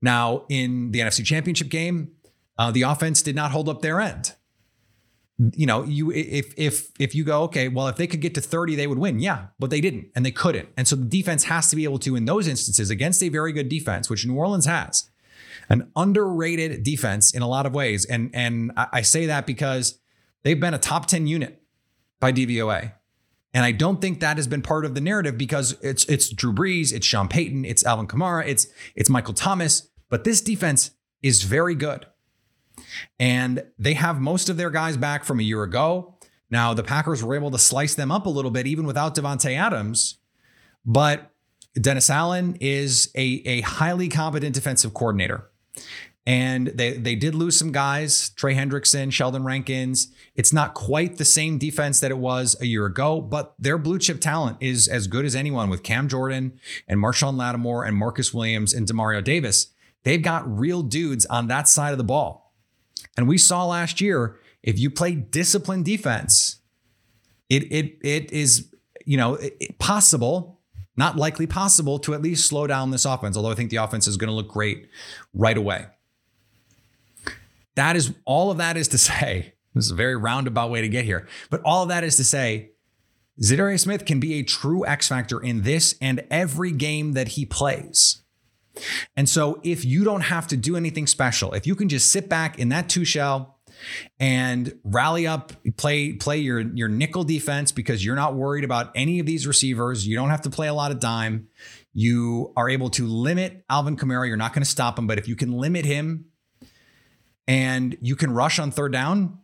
Now, 0.03 0.47
in 0.49 0.91
the 0.91 0.99
NFC 0.99 1.25
Championship 1.25 1.69
game, 1.69 2.11
uh, 2.59 2.73
the 2.73 2.83
offense 2.83 3.23
did 3.23 3.37
not 3.37 3.53
hold 3.53 3.69
up 3.69 3.83
their 3.83 4.01
end. 4.01 4.35
You 5.55 5.67
know, 5.67 5.85
you 5.85 6.13
if 6.13 6.53
if 6.57 6.91
if 6.99 7.15
you 7.15 7.25
go 7.25 7.43
okay, 7.45 7.69
well, 7.69 7.89
if 7.89 7.97
they 7.97 8.07
could 8.07 8.21
get 8.21 8.35
to 8.35 8.41
30, 8.41 8.75
they 8.77 8.87
would 8.87 8.99
win. 8.99 9.21
Yeah, 9.21 9.47
but 9.59 9.71
they 9.71 9.81
didn't, 9.81 10.09
and 10.15 10.27
they 10.27 10.31
couldn't. 10.31 10.69
And 10.77 10.87
so 10.87 10.97
the 10.97 11.07
defense 11.07 11.45
has 11.45 11.71
to 11.71 11.77
be 11.77 11.85
able 11.85 11.99
to, 12.01 12.15
in 12.15 12.27
those 12.27 12.47
instances, 12.47 12.91
against 12.91 13.23
a 13.23 13.31
very 13.31 13.53
good 13.53 13.69
defense, 13.69 14.11
which 14.11 14.27
New 14.27 14.35
Orleans 14.35 14.67
has, 14.67 15.09
an 15.71 15.91
underrated 15.97 16.83
defense 16.83 17.33
in 17.33 17.41
a 17.41 17.49
lot 17.49 17.65
of 17.65 17.73
ways. 17.73 18.05
And 18.05 18.31
and 18.35 18.73
I 18.77 19.01
say 19.01 19.27
that 19.27 19.47
because 19.47 20.01
They've 20.43 20.59
been 20.59 20.75
a 20.75 20.79
top 20.79 21.07
10 21.07 21.27
unit 21.27 21.63
by 22.19 22.33
DVOA. 22.33 22.93
And 23.53 23.65
I 23.65 23.73
don't 23.73 24.01
think 24.01 24.21
that 24.21 24.37
has 24.37 24.47
been 24.47 24.63
part 24.63 24.85
of 24.85 24.95
the 24.95 25.01
narrative 25.01 25.37
because 25.37 25.77
it's 25.83 26.05
it's 26.05 26.29
Drew 26.31 26.53
Brees, 26.53 26.93
it's 26.93 27.05
Sean 27.05 27.27
Payton, 27.27 27.65
it's 27.65 27.85
Alvin 27.85 28.07
Kamara, 28.07 28.47
it's 28.47 28.69
it's 28.95 29.11
Michael 29.11 29.35
Thomas, 29.35 29.89
but 30.09 30.23
this 30.23 30.41
defense 30.41 30.93
is 31.21 31.43
very 31.43 31.75
good. 31.75 32.07
And 33.19 33.65
they 33.79 33.95
have 33.95 34.21
most 34.21 34.49
of 34.49 34.57
their 34.57 34.71
guys 34.71 34.97
back 34.97 35.25
from 35.25 35.41
a 35.41 35.43
year 35.43 35.63
ago. 35.63 36.15
Now, 36.51 36.75
the 36.75 36.83
Packers 36.83 37.23
were 37.23 37.35
able 37.35 37.51
to 37.53 37.59
slice 37.59 37.95
them 37.95 38.11
up 38.11 38.27
a 38.27 38.31
little 38.31 38.51
bit 38.51 38.67
even 38.67 38.85
without 38.85 39.15
Davante 39.15 39.57
Adams, 39.57 40.19
but 40.85 41.31
Dennis 41.75 42.11
Allen 42.11 42.57
is 42.61 43.11
a, 43.15 43.43
a 43.47 43.61
highly 43.61 44.09
competent 44.09 44.55
defensive 44.55 44.93
coordinator. 44.93 45.47
And 46.27 46.69
they 46.69 46.93
they 46.93 47.15
did 47.15 47.35
lose 47.35 47.57
some 47.57 47.73
guys, 47.73 48.31
Trey 48.31 48.55
Hendrickson, 48.55 49.11
Sheldon 49.11 49.43
Rankins. 49.43 50.09
It's 50.35 50.53
not 50.53 50.75
quite 50.75 51.17
the 51.17 51.25
same 51.25 51.57
defense 51.57 51.99
that 52.01 52.11
it 52.11 52.19
was 52.19 52.57
a 52.61 52.67
year 52.67 52.85
ago, 52.85 53.21
but 53.21 53.55
their 53.59 53.79
blue 53.79 53.99
chip 53.99 54.21
talent 54.21 54.59
is 54.61 54.87
as 54.87 55.07
good 55.07 55.25
as 55.25 55.35
anyone 55.35 55.71
with 55.71 55.83
Cam 55.83 56.09
Jordan 56.09 56.61
and 56.87 57.01
Marshon 57.01 57.37
Lattimore 57.37 57.85
and 57.85 57.97
Marcus 57.97 58.35
Williams 58.35 58.75
and 58.75 58.87
Demario 58.87 59.25
Davis. 59.25 59.69
They've 60.03 60.23
got 60.23 60.59
real 60.59 60.83
dudes 60.83 61.25
on 61.27 61.49
that 61.49 61.69
side 61.69 61.93
of 61.93 61.99
the 61.99 62.05
ball. 62.05 62.50
And 63.17 63.29
we 63.29 63.39
saw 63.39 63.65
last 63.67 64.01
year, 64.01 64.39
if 64.63 64.79
you 64.79 64.91
play 64.91 65.15
disciplined 65.15 65.85
defense, 65.85 66.61
it 67.49 67.65
it 67.73 67.99
it 68.03 68.33
is, 68.33 68.73
you 69.05 69.17
know, 69.17 69.39
possible, 69.79 70.61
not 70.97 71.17
likely 71.17 71.47
possible 71.47 71.99
to 72.01 72.15
at 72.15 72.23
least 72.23 72.47
slow 72.47 72.67
down 72.67 72.91
this 72.91 73.05
offense, 73.05 73.37
although 73.37 73.51
I 73.51 73.55
think 73.55 73.71
the 73.71 73.77
offense 73.77 74.07
is 74.07 74.17
going 74.17 74.29
to 74.29 74.35
look 74.35 74.49
great 74.49 74.89
right 75.35 75.57
away. 75.57 75.87
That 77.75 77.97
is 77.97 78.13
all 78.25 78.51
of 78.51 78.59
that 78.59 78.77
is 78.77 78.89
to 78.89 78.99
say, 79.11 79.55
this 79.75 79.87
is 79.87 79.91
a 79.91 79.97
very 79.97 80.17
roundabout 80.17 80.71
way 80.71 80.81
to 80.81 80.89
get 80.89 81.05
here, 81.05 81.29
but 81.51 81.61
all 81.65 81.83
of 81.83 81.89
that 81.89 82.05
is 82.05 82.17
to 82.17 82.25
say, 82.25 82.71
Za'Darius 83.43 83.81
Smith 83.81 84.05
can 84.05 84.21
be 84.21 84.35
a 84.35 84.43
true 84.43 84.85
X 84.87 85.09
factor 85.09 85.41
in 85.41 85.63
this 85.63 85.95
and 86.01 86.25
every 86.31 86.73
game 86.73 87.13
that 87.13 87.29
he 87.29 87.47
plays. 87.47 88.20
And 89.17 89.29
so 89.29 89.61
if 89.63 89.85
you 89.85 90.05
don't 90.05 90.23
have 90.23 90.47
to 90.49 90.57
do 90.57 90.77
anything 90.77 91.07
special, 91.07 91.53
if 91.53 91.67
you 91.67 91.75
can 91.75 91.89
just 91.89 92.11
sit 92.11 92.29
back 92.29 92.59
in 92.59 92.71
that 92.71 92.89
two 92.89 93.05
shell 93.05 93.59
and 94.19 94.79
rally 94.85 95.27
up, 95.27 95.53
play 95.77 96.13
play 96.13 96.39
your 96.39 96.61
your 96.61 96.89
nickel 96.89 97.25
defense 97.25 97.73
because 97.73 98.05
you're 98.05 98.17
not 98.17 98.35
worried 98.35 98.65
about 98.65 98.91
any 98.95 99.21
of 99.21 99.27
these 99.27 99.47
receivers. 99.47 100.07
You 100.07 100.17
don't 100.17 100.31
have 100.31 100.43
to 100.43 100.51
play 100.51 100.69
a 100.69 100.75
lot 100.75 100.91
of 100.91 101.01
dime. 101.01 101.49
You 101.93 102.53
are 102.57 102.69
able 102.69 102.91
to 102.91 103.07
limit 103.07 103.65
Alvin 103.69 103.97
Kamara. 103.97 104.27
You're 104.29 104.37
not 104.37 104.53
going 104.53 104.63
to 104.63 104.71
stop 104.71 104.99
him, 104.99 105.07
but 105.07 105.19
if 105.19 105.27
you 105.27 105.37
can 105.37 105.53
limit 105.53 105.85
him 105.85 106.27
and 107.49 107.97
you 108.01 108.15
can 108.17 108.33
rush 108.33 108.59
on 108.59 108.71
third 108.71 108.93
down, 108.93 109.39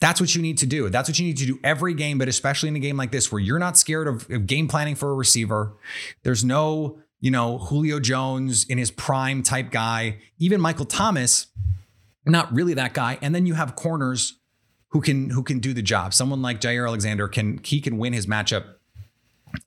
that's 0.00 0.20
what 0.20 0.34
you 0.34 0.42
need 0.42 0.58
to 0.58 0.66
do. 0.66 0.88
That's 0.88 1.08
what 1.08 1.18
you 1.18 1.26
need 1.26 1.38
to 1.38 1.46
do 1.46 1.58
every 1.64 1.94
game, 1.94 2.18
but 2.18 2.28
especially 2.28 2.68
in 2.68 2.76
a 2.76 2.80
game 2.80 2.96
like 2.96 3.10
this 3.10 3.32
where 3.32 3.40
you're 3.40 3.58
not 3.58 3.76
scared 3.76 4.06
of, 4.06 4.30
of 4.30 4.46
game 4.46 4.68
planning 4.68 4.94
for 4.94 5.10
a 5.10 5.14
receiver. 5.14 5.76
There's 6.22 6.44
no, 6.44 7.00
you 7.20 7.30
know, 7.30 7.58
Julio 7.58 8.00
Jones 8.00 8.64
in 8.64 8.78
his 8.78 8.90
prime 8.90 9.42
type 9.42 9.70
guy, 9.70 10.18
even 10.38 10.60
Michael 10.60 10.84
Thomas, 10.84 11.46
not 12.24 12.52
really 12.52 12.74
that 12.74 12.94
guy. 12.94 13.18
And 13.22 13.34
then 13.34 13.46
you 13.46 13.54
have 13.54 13.74
corners 13.74 14.38
who 14.90 15.00
can 15.00 15.30
who 15.30 15.42
can 15.42 15.58
do 15.58 15.72
the 15.72 15.82
job. 15.82 16.14
Someone 16.14 16.42
like 16.42 16.60
Jaire 16.60 16.86
Alexander 16.86 17.28
can 17.28 17.60
he 17.62 17.80
can 17.80 17.98
win 17.98 18.12
his 18.12 18.26
matchup 18.26 18.64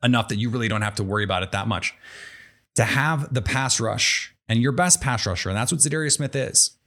enough 0.03 0.27
that 0.29 0.37
you 0.37 0.49
really 0.49 0.67
don't 0.67 0.81
have 0.81 0.95
to 0.95 1.03
worry 1.03 1.23
about 1.23 1.43
it 1.43 1.51
that 1.51 1.67
much. 1.67 1.93
To 2.75 2.83
have 2.85 3.33
the 3.33 3.41
pass 3.41 3.79
rush 3.79 4.33
and 4.47 4.61
your 4.61 4.71
best 4.71 5.01
pass 5.01 5.25
rusher, 5.25 5.49
and 5.49 5.57
that's 5.57 5.71
what 5.71 5.81
Za'Darius 5.81 6.13
Smith 6.13 6.35
is 6.35 6.77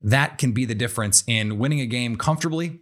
that 0.00 0.36
can 0.36 0.52
be 0.52 0.66
the 0.66 0.74
difference 0.74 1.24
in 1.26 1.58
winning 1.58 1.80
a 1.80 1.86
game 1.86 2.16
comfortably 2.16 2.80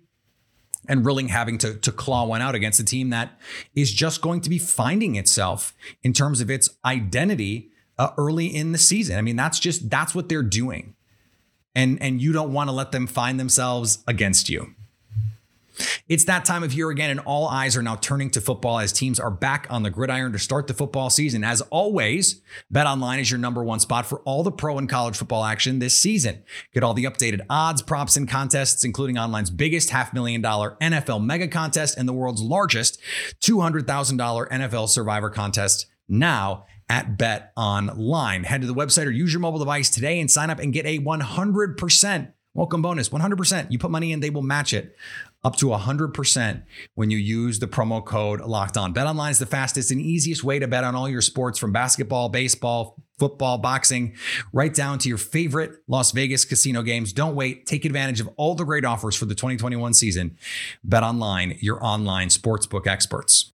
and 0.89 1.07
really 1.07 1.29
having 1.29 1.59
to, 1.59 1.75
to 1.75 1.93
claw 1.93 2.25
one 2.25 2.43
out 2.43 2.55
against 2.55 2.81
a 2.81 2.85
team 2.85 3.11
that 3.11 3.39
is 3.75 3.93
just 3.93 4.21
going 4.21 4.41
to 4.41 4.51
be 4.51 4.59
finding 4.59 5.17
itself 5.17 5.75
in 6.03 6.12
terms 6.12 6.41
of 6.41 6.51
its 6.51 6.71
identity 6.85 7.71
uh, 7.99 8.11
early 8.19 8.47
in 8.47 8.73
the 8.73 8.79
season. 8.79 9.17
I 9.17 9.23
mean, 9.23 9.37
that's 9.37 9.59
just 9.59 9.91
that's 9.91 10.15
what 10.15 10.29
they're 10.29 10.43
doing. 10.43 10.95
And 11.75 12.03
and 12.03 12.21
you 12.21 12.33
don't 12.33 12.53
want 12.53 12.69
to 12.69 12.73
let 12.73 12.93
them 12.93 13.07
find 13.07 13.39
themselves 13.39 14.03
against 14.07 14.49
you. 14.49 14.75
It's 16.09 16.25
that 16.25 16.45
time 16.45 16.62
of 16.62 16.73
year 16.73 16.91
again, 16.91 17.11
and 17.11 17.21
all 17.21 17.49
eyes 17.49 17.76
are 17.76 17.83
now 17.83 17.97
turning 17.97 18.31
to 18.31 18.41
football 18.41 18.79
as 18.79 18.93
teams 18.93 19.19
are 19.19 19.31
back 19.31 19.67
on 19.71 19.83
the 19.83 19.91
gridiron 19.91 20.33
to 20.33 20.38
start 20.38 20.67
the 20.67 20.75
football 20.75 21.11
season. 21.11 21.45
As 21.45 21.61
always, 21.62 22.41
Bet 22.71 22.87
Online 22.87 23.21
is 23.21 23.31
your 23.31 23.38
number 23.38 23.64
one 23.64 23.81
spot 23.81 24.07
for 24.07 24.21
all 24.21 24.43
the 24.43 24.52
pro 24.52 24.79
and 24.79 24.88
college 24.88 25.17
football 25.17 25.45
action 25.45 25.79
this 25.79 25.99
season. 25.99 26.43
Get 26.73 26.83
all 26.83 26.95
the 26.95 27.05
updated 27.05 27.41
odds, 27.49 27.83
props, 27.83 28.17
and 28.17 28.29
contests, 28.29 28.85
including 28.85 29.19
online's 29.19 29.50
biggest 29.50 29.91
half 29.91 30.12
million 30.12 30.41
dollar 30.41 30.76
NFL 30.81 31.25
mega 31.25 31.49
contest 31.49 31.97
and 31.97 32.09
the 32.09 32.12
world's 32.12 32.43
largest 32.43 33.00
$200,000 33.41 34.50
NFL 34.50 34.88
survivor 34.88 35.31
contest 35.31 35.87
now 36.09 36.67
at 36.88 37.17
Bet 37.17 37.52
Online. 37.57 38.45
Head 38.45 38.61
to 38.61 38.67
the 38.67 38.75
website 38.75 39.07
or 39.07 39.11
use 39.11 39.33
your 39.33 39.41
mobile 39.41 39.59
device 39.59 39.88
today 39.88 40.21
and 40.21 40.31
sign 40.31 40.50
up 40.50 40.59
and 40.59 40.73
get 40.73 40.85
a 40.85 40.99
100% 40.99 42.33
welcome 42.55 42.83
bonus. 42.83 43.09
100%. 43.09 43.71
You 43.71 43.79
put 43.79 43.91
money 43.91 44.12
in, 44.12 44.21
they 44.21 44.31
will 44.31 44.43
match 44.43 44.75
it 44.75 44.95
up 45.45 45.57
to 45.57 45.67
100% 45.67 46.63
when 46.95 47.11
you 47.11 47.19
use 47.19 47.59
the 47.59 47.67
promo 47.67 48.05
code 48.05 48.41
locked 48.41 48.77
on. 48.77 48.93
Bet 48.93 49.07
online 49.07 49.31
is 49.31 49.39
the 49.39 49.47
fastest 49.47 49.91
and 49.91 50.01
easiest 50.01 50.45
way 50.45 50.59
to 50.59 50.69
bet 50.69 50.85
on 50.85 50.95
all 50.95 51.09
your 51.09 51.21
sports 51.21 51.59
from 51.59 51.73
basketball, 51.73 52.29
baseball, 52.29 53.03
football, 53.19 53.59
boxing, 53.59 54.15
right 54.53 54.73
down 54.73 54.99
to 54.99 55.09
your 55.09 55.19
favorite 55.19 55.73
Las 55.89 56.13
Vegas 56.13 56.45
casino 56.45 56.83
games. 56.83 57.13
Don't 57.13 57.35
wait. 57.35 57.67
Take 57.67 57.85
advantage 57.85 58.21
of 58.21 58.29
all 58.37 58.55
the 58.55 58.65
great 58.65 58.85
offers 58.85 59.17
for 59.17 59.27
the 59.27 59.35
2021 59.35 59.95
season. 59.95 60.37
Bet 60.85 61.03
online, 61.03 61.59
your 61.61 61.85
online 61.85 62.29
sportsbook 62.29 62.87
experts. 62.87 63.51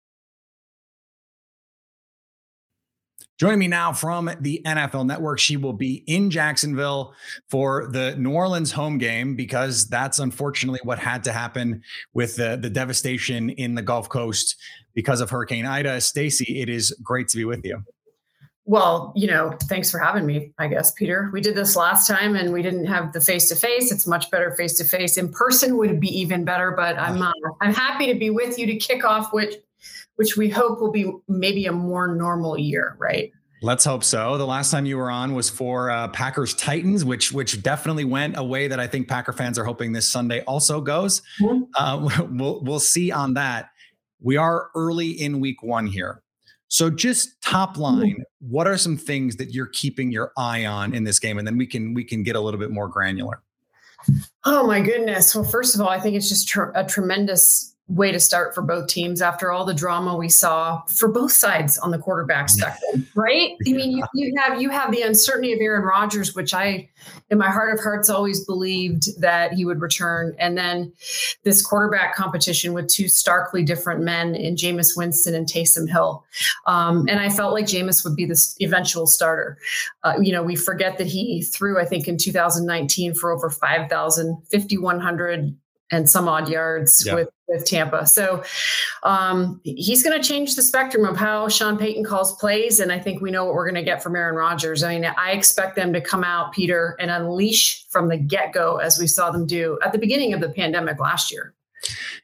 Joining 3.38 3.60
me 3.60 3.68
now 3.68 3.92
from 3.92 4.32
the 4.39 4.62
NFL 4.65 5.06
Network, 5.06 5.39
she 5.39 5.58
will 5.58 5.74
be 5.74 6.06
in 6.08 6.30
Jacksonville 6.30 7.13
for 7.50 7.88
the 7.92 8.15
New 8.15 8.32
Orleans 8.32 8.72
home 8.72 8.98
game 8.98 9.36
because 9.36 9.89
that's 9.89 10.20
unfortunately 10.20 10.80
what 10.84 11.00
had 11.00 11.22
to 11.25 11.34
happen 11.34 11.84
with 12.13 12.38
the, 12.38 12.56
the 12.56 12.70
devastation 12.70 13.50
in 13.50 13.75
the 13.75 13.82
Gulf 13.82 14.08
Coast 14.08 14.56
because 14.94 15.20
of 15.20 15.30
Hurricane 15.30 15.65
Ida. 15.65 16.00
Stacey, 16.00 16.62
it 16.62 16.70
is 16.70 16.96
great 17.04 17.27
to 17.27 17.38
be 17.38 17.44
with 17.44 17.65
you. 17.65 17.84
Well, 18.68 19.12
you 19.15 19.27
know, 19.27 19.56
thanks 19.63 19.92
for 19.92 20.00
having 20.00 20.25
me, 20.25 20.51
I 20.58 20.68
guess, 20.68 20.92
Peter. 20.94 21.30
We 21.32 21.39
did 21.39 21.56
this 21.56 21.75
last 21.75 22.08
time 22.08 22.36
and 22.36 22.51
we 22.51 22.63
didn't 22.63 22.86
have 22.86 23.12
the 23.12 23.22
face 23.22 23.48
to 23.50 23.56
face. 23.56 23.92
It's 23.92 24.08
much 24.08 24.32
better 24.32 24.56
face 24.56 24.77
to 24.77 24.86
face. 24.86 25.18
In 25.18 25.30
person 25.32 25.77
would 25.77 26.00
be 26.00 26.08
even 26.08 26.46
better, 26.46 26.72
but 26.72 26.98
I'm 26.98 27.22
uh, 27.22 27.32
I'm 27.62 27.74
happy 27.74 28.12
to 28.12 28.18
be 28.18 28.32
with 28.32 28.58
you 28.58 28.65
to 28.65 28.75
kick 28.77 29.04
off 29.04 29.34
which 29.34 29.56
which 30.15 30.38
we 30.38 30.50
hope 30.50 30.79
will 30.79 30.91
be 30.91 31.12
maybe 31.27 31.65
a 31.65 31.72
more 31.72 32.07
normal 32.07 32.57
year, 32.57 32.95
right? 33.00 33.31
Let's 33.62 33.86
hope 33.86 34.03
so. 34.03 34.38
The 34.38 34.45
last 34.45 34.69
time 34.69 34.86
you 34.86 34.98
were 34.98 35.10
on 35.10 35.34
was 35.34 35.50
for 35.50 35.89
uh, 35.89 36.10
Packers 36.10 36.53
Titans, 36.53 37.05
which 37.05 37.31
which 37.31 37.63
definitely 37.63 38.05
went 38.05 38.38
a 38.38 38.43
way 38.43 38.67
that 38.67 38.79
I 38.79 38.88
think 38.88 39.07
Packer 39.07 39.34
fans 39.34 39.57
are 39.57 39.63
hoping 39.63 39.91
this 39.91 40.07
Sunday 40.07 40.41
also 40.41 40.81
goes. 40.81 41.22
Mm-hmm. 41.41 41.63
Uh, 41.75 42.27
we'll 42.29 42.62
we'll 42.63 42.79
see 42.79 43.12
on 43.12 43.34
that. 43.36 43.69
We 44.22 44.38
are 44.38 44.69
early 44.75 45.10
in 45.10 45.39
Week 45.39 45.63
One 45.63 45.88
here, 45.88 46.22
so 46.67 46.89
just 46.89 47.41
top 47.41 47.74
mm-hmm. 47.74 47.81
line, 47.81 48.12
mm-hmm. 48.12 48.51
what 48.51 48.67
are 48.67 48.77
some 48.77 48.98
things 48.98 49.38
that 49.38 49.53
you're 49.53 49.67
keeping 49.67 50.12
your 50.12 50.31
eye 50.38 50.65
on 50.65 50.93
in 50.93 51.03
this 51.03 51.19
game, 51.19 51.38
and 51.38 51.48
then 51.48 51.57
we 51.57 51.65
can 51.65 51.93
we 51.93 52.03
can 52.03 52.24
get 52.24 52.36
a 52.36 52.39
little 52.39 52.60
bit 52.60 52.72
more 52.72 52.88
granular. 52.88 53.41
Oh 54.43 54.67
my 54.67 54.81
goodness! 54.81 55.34
Well, 55.34 55.45
first 55.45 55.75
of 55.75 55.81
all, 55.81 55.89
I 55.89 56.00
think 56.00 56.15
it's 56.15 56.29
just 56.29 56.48
tr- 56.48 56.72
a 56.75 56.86
tremendous 56.86 57.75
way 57.88 58.12
to 58.12 58.20
start 58.20 58.56
for 58.56 58.63
both 58.63 58.88
teams 58.88 59.22
after 59.22 59.51
all 59.51 59.63
the 59.63 59.74
drama 59.74 60.18
we 60.18 60.27
saw 60.27 60.82
for 60.88 61.08
both 61.08 61.32
sides 61.32 61.77
on 61.77 61.92
the 61.92 62.00
quarterback 62.00 62.50
spectrum, 62.50 63.08
right? 63.15 63.51
I 63.68 63.72
mean, 63.74 63.92
you, 63.92 64.04
you, 64.15 64.34
have 64.39 64.60
you 64.60 64.70
have 64.72 64.92
the 64.92 65.04
uncertainty 65.04 65.54
of 65.54 65.60
Aaron 65.60 65.84
Rodgers, 65.84 66.34
which 66.34 66.54
I, 66.56 66.89
in 67.30 67.38
my 67.38 67.50
heart 67.51 67.77
of 67.77 67.84
hearts, 67.84 68.10
always 68.10 68.44
believed 68.44 69.22
that 69.22 69.54
he 69.54 69.65
would 69.65 69.82
return, 69.82 70.36
and 70.39 70.58
then 70.58 70.92
this 71.44 71.62
quarterback 71.62 72.15
competition 72.15 72.74
with 72.74 72.88
two 72.88 73.08
starkly 73.08 73.63
different 73.63 74.01
men 74.01 74.34
in 74.34 74.56
Jameis 74.56 74.98
Winston 74.98 75.36
and 75.36 75.46
Taysom 75.46 75.88
Hill, 75.88 76.25
um, 76.65 77.06
and 77.08 77.20
I 77.20 77.30
felt 77.30 77.54
like 77.54 77.65
Jameis 77.65 78.04
would 78.04 78.15
be 78.15 78.25
the 78.25 78.42
eventual 78.62 79.06
starter. 79.06 79.60
Uh, 80.04 80.15
you 80.20 80.32
know, 80.32 80.42
we 80.42 80.56
forget 80.56 80.98
that 80.98 81.08
he 81.08 81.44
threw, 81.44 81.80
I 81.80 81.86
think, 81.86 82.08
in 82.08 82.18
2019 82.18 83.13
for 83.13 83.32
over 83.32 83.51
5,000, 83.51 84.42
5,100 84.51 85.56
and 85.92 86.10
some 86.10 86.27
odd 86.27 86.50
yards 86.50 87.04
yeah. 87.06 87.15
with 87.15 87.30
with 87.48 87.65
Tampa. 87.65 88.08
So 88.08 88.44
um, 89.04 89.62
he's 89.63 90.01
going 90.01 90.20
to 90.20 90.27
change 90.27 90.56
the 90.56 90.63
spectrum 90.63 91.06
of 91.06 91.15
how 91.15 91.48
Sean 91.48 91.77
Payton 91.77 92.04
calls 92.04 92.36
plays, 92.38 92.80
and 92.80 92.92
I 92.92 93.00
think 93.00 93.22
we 93.22 93.30
know 93.32 93.46
what 93.46 93.54
we're 93.54 93.70
going 93.70 93.75
to 93.75 93.84
get 93.84 94.01
from 94.01 94.15
Aaron 94.15 94.36
Rodgers. 94.36 94.82
I 94.84 94.96
mean, 94.98 95.06
I 95.18 95.32
expect 95.32 95.75
them 95.75 95.94
to 95.94 96.01
come 96.01 96.24
out, 96.24 96.54
Peter, 96.54 96.96
and 97.00 97.12
unleash 97.12 97.86
from 97.89 98.10
the 98.10 98.18
get 98.18 98.51
go 98.51 98.77
as 98.77 99.00
we 99.00 99.08
saw 99.08 99.30
them 99.32 99.46
do 99.46 99.77
at 99.84 99.92
the 99.92 100.00
beginning 100.00 100.34
of 100.34 100.42
the 100.42 100.50
pandemic 100.50 101.00
last 101.00 101.32
year. 101.32 101.54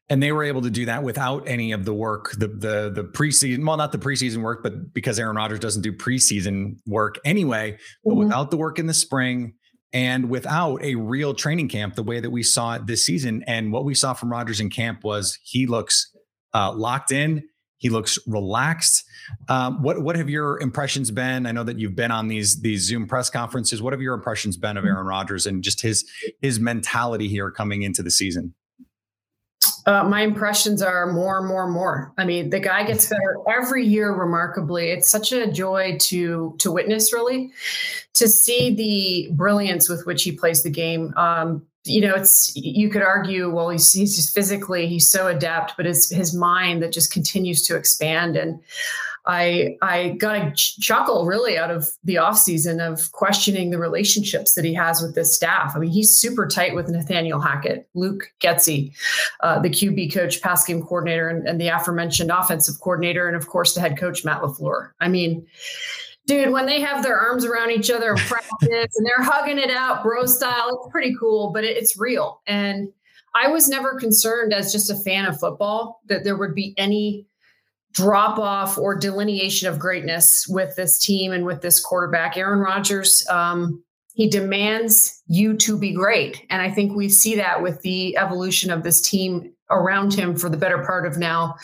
And 0.10 0.22
they 0.22 0.32
were 0.32 0.44
able 0.44 0.64
to 0.64 0.72
do 0.72 0.86
that 0.86 1.04
without 1.04 1.48
any 1.48 1.72
of 1.72 1.86
the 1.86 1.94
work, 1.94 2.32
the 2.32 2.48
the 2.48 2.92
the 2.94 3.04
preseason, 3.04 3.66
well, 3.66 3.78
not 3.78 3.92
the 3.92 4.00
preseason 4.00 4.42
work, 4.42 4.64
but 4.64 4.94
because 4.94 5.20
Aaron 5.20 5.36
Rodgers 5.36 5.60
doesn't 5.60 5.84
do 5.84 5.94
preseason 5.94 6.78
work 6.88 7.20
anyway, 7.24 7.78
but 8.04 8.12
mm-hmm. 8.12 8.20
without 8.20 8.50
the 8.50 8.58
work 8.58 8.80
in 8.80 8.88
the 8.88 8.94
spring, 8.94 9.54
and 9.94 10.30
without 10.30 10.82
a 10.84 10.96
real 10.96 11.34
training 11.34 11.68
camp 11.68 11.96
the 11.96 12.04
way 12.04 12.20
that 12.20 12.30
we 12.30 12.44
saw 12.44 12.76
it 12.76 12.88
this 12.88 13.06
season. 13.06 13.44
And 13.48 13.72
what 13.72 13.84
we 13.84 13.94
saw 13.94 14.14
from 14.14 14.32
Rodgers 14.32 14.60
in 14.60 14.70
camp 14.70 15.04
was 15.04 15.38
he 15.44 15.66
looks 15.66 16.16
uh, 16.54 16.74
locked 16.74 17.12
in. 17.12 17.44
He 17.78 17.90
looks 17.90 18.20
relaxed. 18.28 19.04
Um, 19.50 19.82
what 19.82 20.04
what 20.04 20.16
have 20.16 20.30
your 20.30 20.60
impressions 20.60 21.10
been? 21.10 21.48
I 21.48 21.52
know 21.52 21.64
that 21.64 21.80
you've 21.80 21.96
been 21.96 22.12
on 22.12 22.28
these 22.28 22.62
these 22.62 22.82
Zoom 22.82 23.08
press 23.08 23.30
conferences. 23.30 23.82
What 23.82 23.92
have 23.92 24.02
your 24.02 24.14
impressions 24.14 24.56
been 24.56 24.78
of 24.78 24.86
Aaron 24.86 25.08
Rodgers 25.08 25.48
and 25.48 25.64
just 25.64 25.82
his 25.82 26.08
his 26.42 26.60
mentality 26.60 27.28
here 27.28 27.50
coming 27.50 27.82
into 27.82 28.04
the 28.04 28.12
season? 28.12 28.54
Uh, 29.86 30.04
my 30.04 30.22
impressions 30.22 30.82
are 30.82 31.12
more 31.12 31.40
and 31.40 31.48
more 31.48 31.64
and 31.64 31.74
more. 31.74 32.14
I 32.18 32.26
mean, 32.26 32.50
the 32.50 32.60
guy 32.60 32.84
gets 32.84 33.08
better 33.10 33.38
every 33.50 33.86
year 33.86 34.14
remarkably. 34.14 34.90
It's 34.90 35.10
such 35.10 35.32
a 35.32 35.52
joy 35.52 35.98
to 36.02 36.56
to 36.60 36.72
witness, 36.72 37.14
really, 37.14 37.52
to 38.14 38.28
see 38.28 38.74
the 38.76 39.34
brilliance 39.36 39.90
with 39.90 40.06
which 40.06 40.24
he 40.24 40.32
plays 40.32 40.64
the 40.64 40.70
game. 40.70 41.14
Um, 41.18 41.66
you 41.84 42.02
know, 42.02 42.14
it's 42.14 42.56
you 42.56 42.90
could 42.90 43.02
argue, 43.02 43.50
well, 43.50 43.70
he's 43.70 43.92
he's 43.92 44.16
just 44.16 44.36
physically 44.36 44.88
he's 44.88 45.10
so 45.10 45.28
adept, 45.28 45.74
but 45.78 45.88
it's 45.88 46.10
his 46.12 46.36
mind 46.36 46.84
that 46.84 46.92
just 46.92 47.12
continues 47.12 47.64
to 47.64 47.76
expand 47.76 48.38
and 48.38 48.60
I 49.26 49.78
I 49.82 50.10
got 50.20 50.36
a 50.36 50.52
chuckle 50.56 51.26
really 51.26 51.58
out 51.58 51.70
of 51.70 51.88
the 52.04 52.16
offseason 52.16 52.80
of 52.80 53.12
questioning 53.12 53.70
the 53.70 53.78
relationships 53.78 54.54
that 54.54 54.66
he 54.66 54.74
has 54.74 55.02
with 55.02 55.16
this 55.16 55.36
staff. 55.36 55.74
I 55.76 55.80
mean, 55.80 55.92
he's 55.92 56.16
super 56.16 56.48
tight 56.48 56.74
with 56.74 56.90
Nathaniel 56.90 57.40
Hackett, 57.40 57.88
Luke 57.94 58.32
Getsy, 58.40 58.94
uh, 59.42 59.60
the 59.60 59.70
QB 59.70 60.14
coach, 60.14 60.42
pass 60.42 60.66
game 60.66 60.82
coordinator, 60.82 61.30
and, 61.30 61.48
and 61.48 61.62
the 61.62 61.68
aforementioned 61.68 62.32
offensive 62.32 62.80
coordinator, 62.80 63.28
and 63.28 63.38
of 63.38 63.48
course 63.48 63.76
the 63.76 63.82
head 63.82 63.98
coach 63.98 64.26
Matt 64.26 64.42
LaFleur. 64.42 64.92
I 65.00 65.08
mean, 65.08 65.46
dude, 66.26 66.52
when 66.52 66.66
they 66.66 66.82
have 66.82 67.04
their 67.04 67.20
arms 67.20 67.46
around 67.46 67.72
each 67.72 67.92
other 67.92 68.12
in 68.12 68.18
practice 68.18 68.98
and 68.98 69.06
they're 69.06 69.24
hugging 69.24 69.60
it 69.60 69.70
out, 69.70 70.04
bro 70.04 70.26
style, 70.26 70.70
it's 70.70 70.92
pretty 70.92 71.16
cool, 71.20 71.52
but 71.52 71.64
it, 71.64 71.78
it's 71.78 72.00
real. 72.00 72.42
And 72.48 72.90
I 73.36 73.48
was 73.48 73.70
never 73.70 73.98
concerned 73.98 74.54
as 74.54 74.72
just 74.72 74.90
a 74.90 74.96
fan 74.96 75.26
of 75.26 75.40
football 75.40 76.02
that 76.08 76.24
there 76.24 76.38
would 76.38 76.56
be 76.56 76.74
any 76.78 77.28
drop 77.94 78.40
off 78.40 78.78
or 78.78 78.96
delineation 78.96 79.68
of 79.68 79.80
greatness 79.80 80.48
with 80.48 80.76
this 80.76 81.00
team 81.00 81.32
and 81.32 81.46
with 81.46 81.62
this 81.62 81.80
quarterback. 81.80 82.38
Aaron 82.38 82.60
Rodgers, 82.60 83.26
um, 83.30 83.84
he 84.14 84.30
demands 84.30 85.22
you 85.28 85.56
to 85.58 85.78
be 85.78 85.94
great. 85.94 86.46
And 86.50 86.62
I 86.62 86.70
think 86.70 86.96
we 86.96 87.10
see 87.10 87.36
that 87.36 87.62
with 87.62 87.82
the 87.82 88.18
evolution 88.18 88.72
of 88.72 88.84
this 88.84 89.02
team 89.02 89.54
around 89.70 90.14
him 90.14 90.36
for 90.36 90.50
the 90.50 90.58
better 90.58 90.84
part 90.84 91.06
of 91.06 91.18
now, 91.18 91.56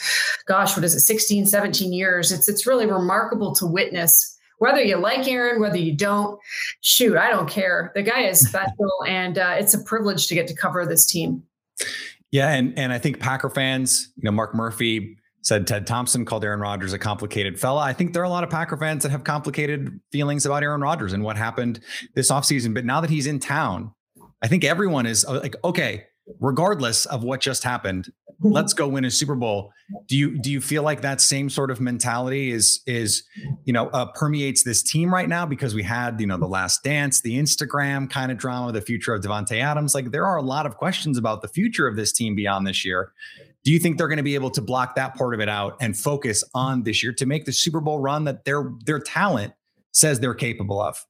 gosh, 0.47 0.75
what 0.75 0.85
is 0.85 0.95
it, 0.95 1.01
16, 1.01 1.45
17 1.45 1.91
years. 1.91 2.31
It's, 2.31 2.47
it's 2.47 2.65
really 2.65 2.85
remarkable 2.85 3.53
to 3.55 3.65
witness 3.65 4.37
whether 4.59 4.81
you 4.81 4.97
like 4.97 5.27
Aaron, 5.27 5.61
whether 5.61 5.77
you 5.77 5.95
don't, 5.95 6.39
shoot, 6.81 7.15
I 7.15 7.29
don't 7.29 7.49
care. 7.49 7.91
The 7.95 8.01
guy 8.01 8.21
is 8.21 8.39
special, 8.47 8.91
and 9.07 9.37
uh, 9.37 9.55
it's 9.57 9.73
a 9.73 9.83
privilege 9.83 10.27
to 10.27 10.35
get 10.35 10.47
to 10.47 10.55
cover 10.55 10.85
this 10.85 11.05
team. 11.05 11.43
Yeah, 12.31 12.51
and 12.51 12.77
and 12.77 12.91
I 12.91 12.99
think 12.99 13.19
Packer 13.19 13.49
fans, 13.49 14.11
you 14.17 14.23
know, 14.23 14.31
Mark 14.31 14.53
Murphy 14.53 15.17
said 15.47 15.65
Ted 15.65 15.87
Thompson 15.87 16.25
called 16.25 16.43
Aaron 16.43 16.59
Rodgers 16.59 16.91
a 16.91 16.99
complicated 16.99 17.57
fella. 17.57 17.79
I 17.79 17.93
think 17.93 18.11
there 18.11 18.21
are 18.21 18.25
a 18.25 18.29
lot 18.29 18.43
of 18.43 18.49
Packer 18.49 18.75
fans 18.75 19.03
that 19.03 19.11
have 19.11 19.23
complicated 19.23 19.97
feelings 20.11 20.45
about 20.45 20.61
Aaron 20.61 20.81
Rodgers 20.81 21.13
and 21.13 21.23
what 21.23 21.37
happened 21.37 21.79
this 22.15 22.29
offseason. 22.29 22.73
But 22.73 22.83
now 22.83 22.99
that 22.99 23.09
he's 23.09 23.27
in 23.27 23.39
town, 23.39 23.93
I 24.41 24.49
think 24.49 24.65
everyone 24.65 25.05
is 25.05 25.23
uh, 25.23 25.39
like, 25.41 25.55
okay, 25.63 26.03
regardless 26.41 27.05
of 27.05 27.23
what 27.23 27.39
just 27.39 27.63
happened, 27.63 28.11
let's 28.41 28.73
go 28.73 28.89
win 28.89 29.05
a 29.05 29.09
Super 29.09 29.35
Bowl. 29.35 29.71
Do 30.07 30.17
you 30.17 30.37
do 30.37 30.51
you 30.51 30.59
feel 30.59 30.83
like 30.83 30.99
that 30.99 31.21
same 31.21 31.49
sort 31.49 31.71
of 31.71 31.79
mentality 31.79 32.51
is 32.51 32.81
is 32.85 33.23
you 33.63 33.71
know 33.71 33.87
uh, 33.87 34.07
permeates 34.07 34.63
this 34.63 34.83
team 34.83 35.13
right 35.13 35.29
now 35.29 35.45
because 35.45 35.73
we 35.73 35.81
had 35.81 36.19
you 36.19 36.27
know 36.27 36.37
the 36.37 36.45
Last 36.45 36.83
Dance, 36.83 37.21
the 37.21 37.37
Instagram 37.39 38.09
kind 38.09 38.33
of 38.33 38.37
drama, 38.37 38.73
the 38.73 38.81
future 38.81 39.13
of 39.13 39.23
Davante 39.23 39.61
Adams. 39.61 39.95
Like 39.95 40.11
there 40.11 40.25
are 40.25 40.35
a 40.35 40.41
lot 40.41 40.65
of 40.65 40.75
questions 40.75 41.17
about 41.17 41.41
the 41.41 41.47
future 41.47 41.87
of 41.87 41.95
this 41.95 42.11
team 42.11 42.35
beyond 42.35 42.67
this 42.67 42.83
year. 42.83 43.13
Do 43.67 43.73
you 43.73 43.79
think 43.79 43.97
they're 43.97 44.07
going 44.07 44.15
to 44.15 44.23
be 44.23 44.35
able 44.35 44.51
to 44.51 44.61
block 44.61 44.95
that 44.95 45.15
part 45.15 45.33
of 45.33 45.41
it 45.41 45.49
out 45.49 45.75
and 45.81 45.95
focus 45.97 46.41
on 46.53 46.83
this 46.83 47.03
year 47.03 47.11
to 47.11 47.25
make 47.25 47.43
the 47.43 47.51
Super 47.51 47.81
Bowl 47.81 47.99
run 47.99 48.23
that 48.23 48.45
their 48.45 48.71
their 48.85 48.97
talent 48.97 49.53
says 49.91 50.21
they're 50.21 50.33
capable 50.33 50.81
of? 50.81 51.05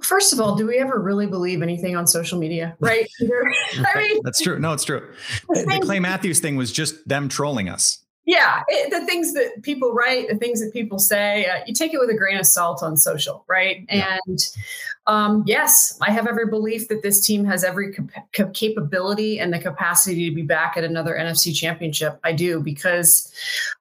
First 0.00 0.32
of 0.32 0.38
all, 0.38 0.54
do 0.54 0.68
we 0.68 0.78
ever 0.78 1.00
really 1.00 1.26
believe 1.26 1.62
anything 1.62 1.96
on 1.96 2.06
social 2.06 2.38
media? 2.38 2.76
Right? 2.80 3.08
I 3.20 3.98
mean, 3.98 4.20
that's 4.22 4.40
true. 4.40 4.56
No, 4.60 4.72
it's 4.72 4.84
true. 4.84 5.12
The 5.48 5.80
Clay 5.82 5.98
Matthews 5.98 6.38
thing 6.38 6.54
was 6.54 6.70
just 6.70 7.08
them 7.08 7.28
trolling 7.28 7.68
us. 7.68 8.03
Yeah, 8.26 8.62
it, 8.68 8.90
the 8.90 9.04
things 9.04 9.34
that 9.34 9.62
people 9.62 9.92
write, 9.92 10.28
the 10.28 10.36
things 10.36 10.60
that 10.60 10.72
people 10.72 10.98
say, 10.98 11.44
uh, 11.44 11.58
you 11.66 11.74
take 11.74 11.92
it 11.92 11.98
with 11.98 12.08
a 12.08 12.16
grain 12.16 12.38
of 12.38 12.46
salt 12.46 12.82
on 12.82 12.96
social, 12.96 13.44
right? 13.48 13.84
Yeah. 13.90 14.18
And 14.26 14.38
um, 15.06 15.44
yes, 15.46 15.98
I 16.00 16.10
have 16.10 16.26
every 16.26 16.46
belief 16.46 16.88
that 16.88 17.02
this 17.02 17.24
team 17.26 17.44
has 17.44 17.64
every 17.64 17.92
cap- 17.92 18.54
capability 18.54 19.38
and 19.40 19.52
the 19.52 19.58
capacity 19.58 20.28
to 20.30 20.34
be 20.34 20.42
back 20.42 20.78
at 20.78 20.84
another 20.84 21.14
NFC 21.14 21.54
championship. 21.54 22.18
I 22.24 22.32
do 22.32 22.60
because 22.60 23.30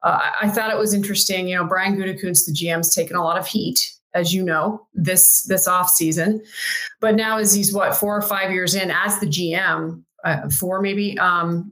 uh, 0.01 0.19
I 0.41 0.49
thought 0.49 0.71
it 0.71 0.77
was 0.77 0.93
interesting. 0.93 1.47
You 1.47 1.57
know, 1.57 1.65
Brian 1.65 1.95
Gutekunst, 1.95 2.45
the 2.45 2.51
GM's 2.51 2.93
taken 2.93 3.15
a 3.15 3.23
lot 3.23 3.37
of 3.37 3.47
heat 3.47 3.93
as 4.13 4.33
you 4.33 4.43
know, 4.43 4.85
this 4.93 5.43
this 5.43 5.67
off 5.67 5.89
season. 5.89 6.41
But 6.99 7.15
now, 7.15 7.37
as 7.37 7.53
he's 7.53 7.73
what 7.73 7.95
four 7.95 8.15
or 8.15 8.21
five 8.21 8.51
years 8.51 8.75
in 8.75 8.91
as 8.91 9.19
the 9.19 9.25
GM, 9.25 10.03
uh, 10.23 10.49
four 10.49 10.81
maybe. 10.81 11.17
Um, 11.17 11.71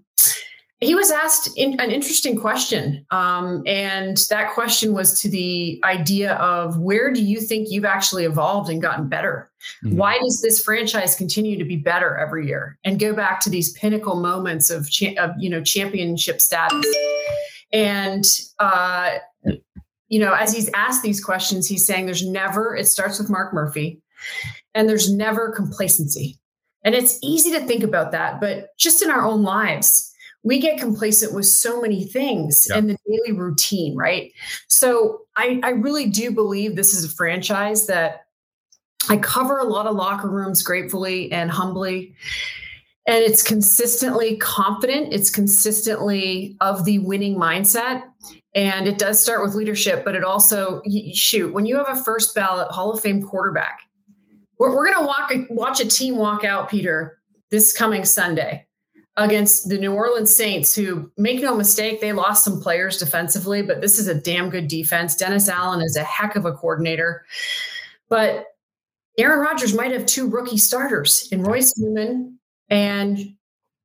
he 0.81 0.95
was 0.95 1.11
asked 1.11 1.55
in, 1.57 1.79
an 1.79 1.91
interesting 1.91 2.35
question, 2.35 3.05
um, 3.11 3.61
and 3.67 4.17
that 4.31 4.53
question 4.53 4.93
was 4.93 5.21
to 5.21 5.29
the 5.29 5.79
idea 5.83 6.33
of 6.33 6.79
where 6.79 7.13
do 7.13 7.23
you 7.23 7.39
think 7.39 7.67
you've 7.69 7.85
actually 7.85 8.25
evolved 8.25 8.67
and 8.69 8.81
gotten 8.81 9.07
better? 9.07 9.51
Mm-hmm. 9.85 9.97
Why 9.97 10.17
does 10.17 10.41
this 10.41 10.63
franchise 10.63 11.15
continue 11.15 11.55
to 11.59 11.63
be 11.63 11.77
better 11.77 12.17
every 12.17 12.47
year 12.47 12.79
and 12.83 12.99
go 12.99 13.13
back 13.13 13.39
to 13.41 13.49
these 13.49 13.71
pinnacle 13.73 14.15
moments 14.15 14.71
of, 14.71 14.89
cha- 14.89 15.13
of 15.19 15.31
you 15.37 15.51
know 15.51 15.63
championship 15.63 16.41
status? 16.41 16.85
And 17.71 18.25
uh, 18.57 19.19
you 20.07 20.19
know, 20.19 20.33
as 20.33 20.51
he's 20.51 20.69
asked 20.73 21.03
these 21.03 21.23
questions, 21.23 21.67
he's 21.67 21.85
saying 21.85 22.05
there's 22.05 22.25
never, 22.25 22.75
it 22.75 22.87
starts 22.87 23.17
with 23.17 23.29
Mark 23.29 23.53
Murphy, 23.53 24.01
and 24.73 24.89
there's 24.89 25.13
never 25.13 25.51
complacency. 25.51 26.37
And 26.83 26.95
it's 26.95 27.19
easy 27.21 27.51
to 27.51 27.61
think 27.61 27.83
about 27.83 28.11
that, 28.11 28.41
but 28.41 28.75
just 28.77 29.03
in 29.03 29.11
our 29.11 29.23
own 29.23 29.43
lives, 29.43 30.10
we 30.43 30.59
get 30.59 30.79
complacent 30.79 31.33
with 31.33 31.45
so 31.45 31.81
many 31.81 32.03
things 32.03 32.67
in 32.71 32.87
the 32.87 32.97
daily 33.07 33.37
routine, 33.37 33.95
right? 33.95 34.31
So 34.67 35.21
I, 35.35 35.59
I 35.63 35.69
really 35.69 36.07
do 36.07 36.31
believe 36.31 36.75
this 36.75 36.93
is 36.93 37.03
a 37.03 37.15
franchise 37.15 37.85
that 37.87 38.25
I 39.09 39.17
cover 39.17 39.59
a 39.59 39.65
lot 39.65 39.85
of 39.85 39.95
locker 39.95 40.29
rooms 40.29 40.63
gratefully 40.63 41.31
and 41.31 41.51
humbly. 41.51 42.15
And 43.07 43.17
it's 43.17 43.43
consistently 43.43 44.37
confident, 44.37 45.13
it's 45.13 45.29
consistently 45.29 46.55
of 46.61 46.85
the 46.85 46.99
winning 46.99 47.35
mindset. 47.35 48.03
And 48.53 48.87
it 48.87 48.97
does 48.97 49.19
start 49.19 49.43
with 49.43 49.55
leadership, 49.55 50.03
but 50.03 50.15
it 50.15 50.23
also, 50.23 50.81
shoot, 51.13 51.53
when 51.53 51.65
you 51.65 51.77
have 51.77 51.89
a 51.89 52.03
first 52.03 52.35
ballot 52.35 52.67
Hall 52.69 52.91
of 52.91 52.99
Fame 52.99 53.23
quarterback, 53.23 53.79
we're, 54.59 54.75
we're 54.75 54.91
going 54.91 54.99
to 54.99 55.05
walk 55.05 55.31
watch 55.49 55.79
a 55.79 55.87
team 55.87 56.17
walk 56.17 56.43
out, 56.43 56.69
Peter, 56.69 57.19
this 57.49 57.73
coming 57.73 58.05
Sunday 58.05 58.67
against 59.17 59.67
the 59.69 59.77
New 59.77 59.93
Orleans 59.93 60.33
Saints, 60.33 60.73
who 60.73 61.11
make 61.17 61.41
no 61.41 61.55
mistake, 61.55 61.99
they 61.99 62.13
lost 62.13 62.43
some 62.43 62.61
players 62.61 62.97
defensively, 62.97 63.61
but 63.61 63.81
this 63.81 63.99
is 63.99 64.07
a 64.07 64.15
damn 64.15 64.49
good 64.49 64.67
defense. 64.67 65.15
Dennis 65.15 65.49
Allen 65.49 65.81
is 65.81 65.95
a 65.95 66.03
heck 66.03 66.35
of 66.35 66.45
a 66.45 66.53
coordinator. 66.53 67.25
But 68.09 68.45
Aaron 69.17 69.39
Rodgers 69.39 69.73
might 69.73 69.91
have 69.91 70.05
two 70.05 70.29
rookie 70.29 70.57
starters 70.57 71.27
in 71.31 71.43
Royce 71.43 71.77
Newman 71.77 72.39
and 72.69 73.35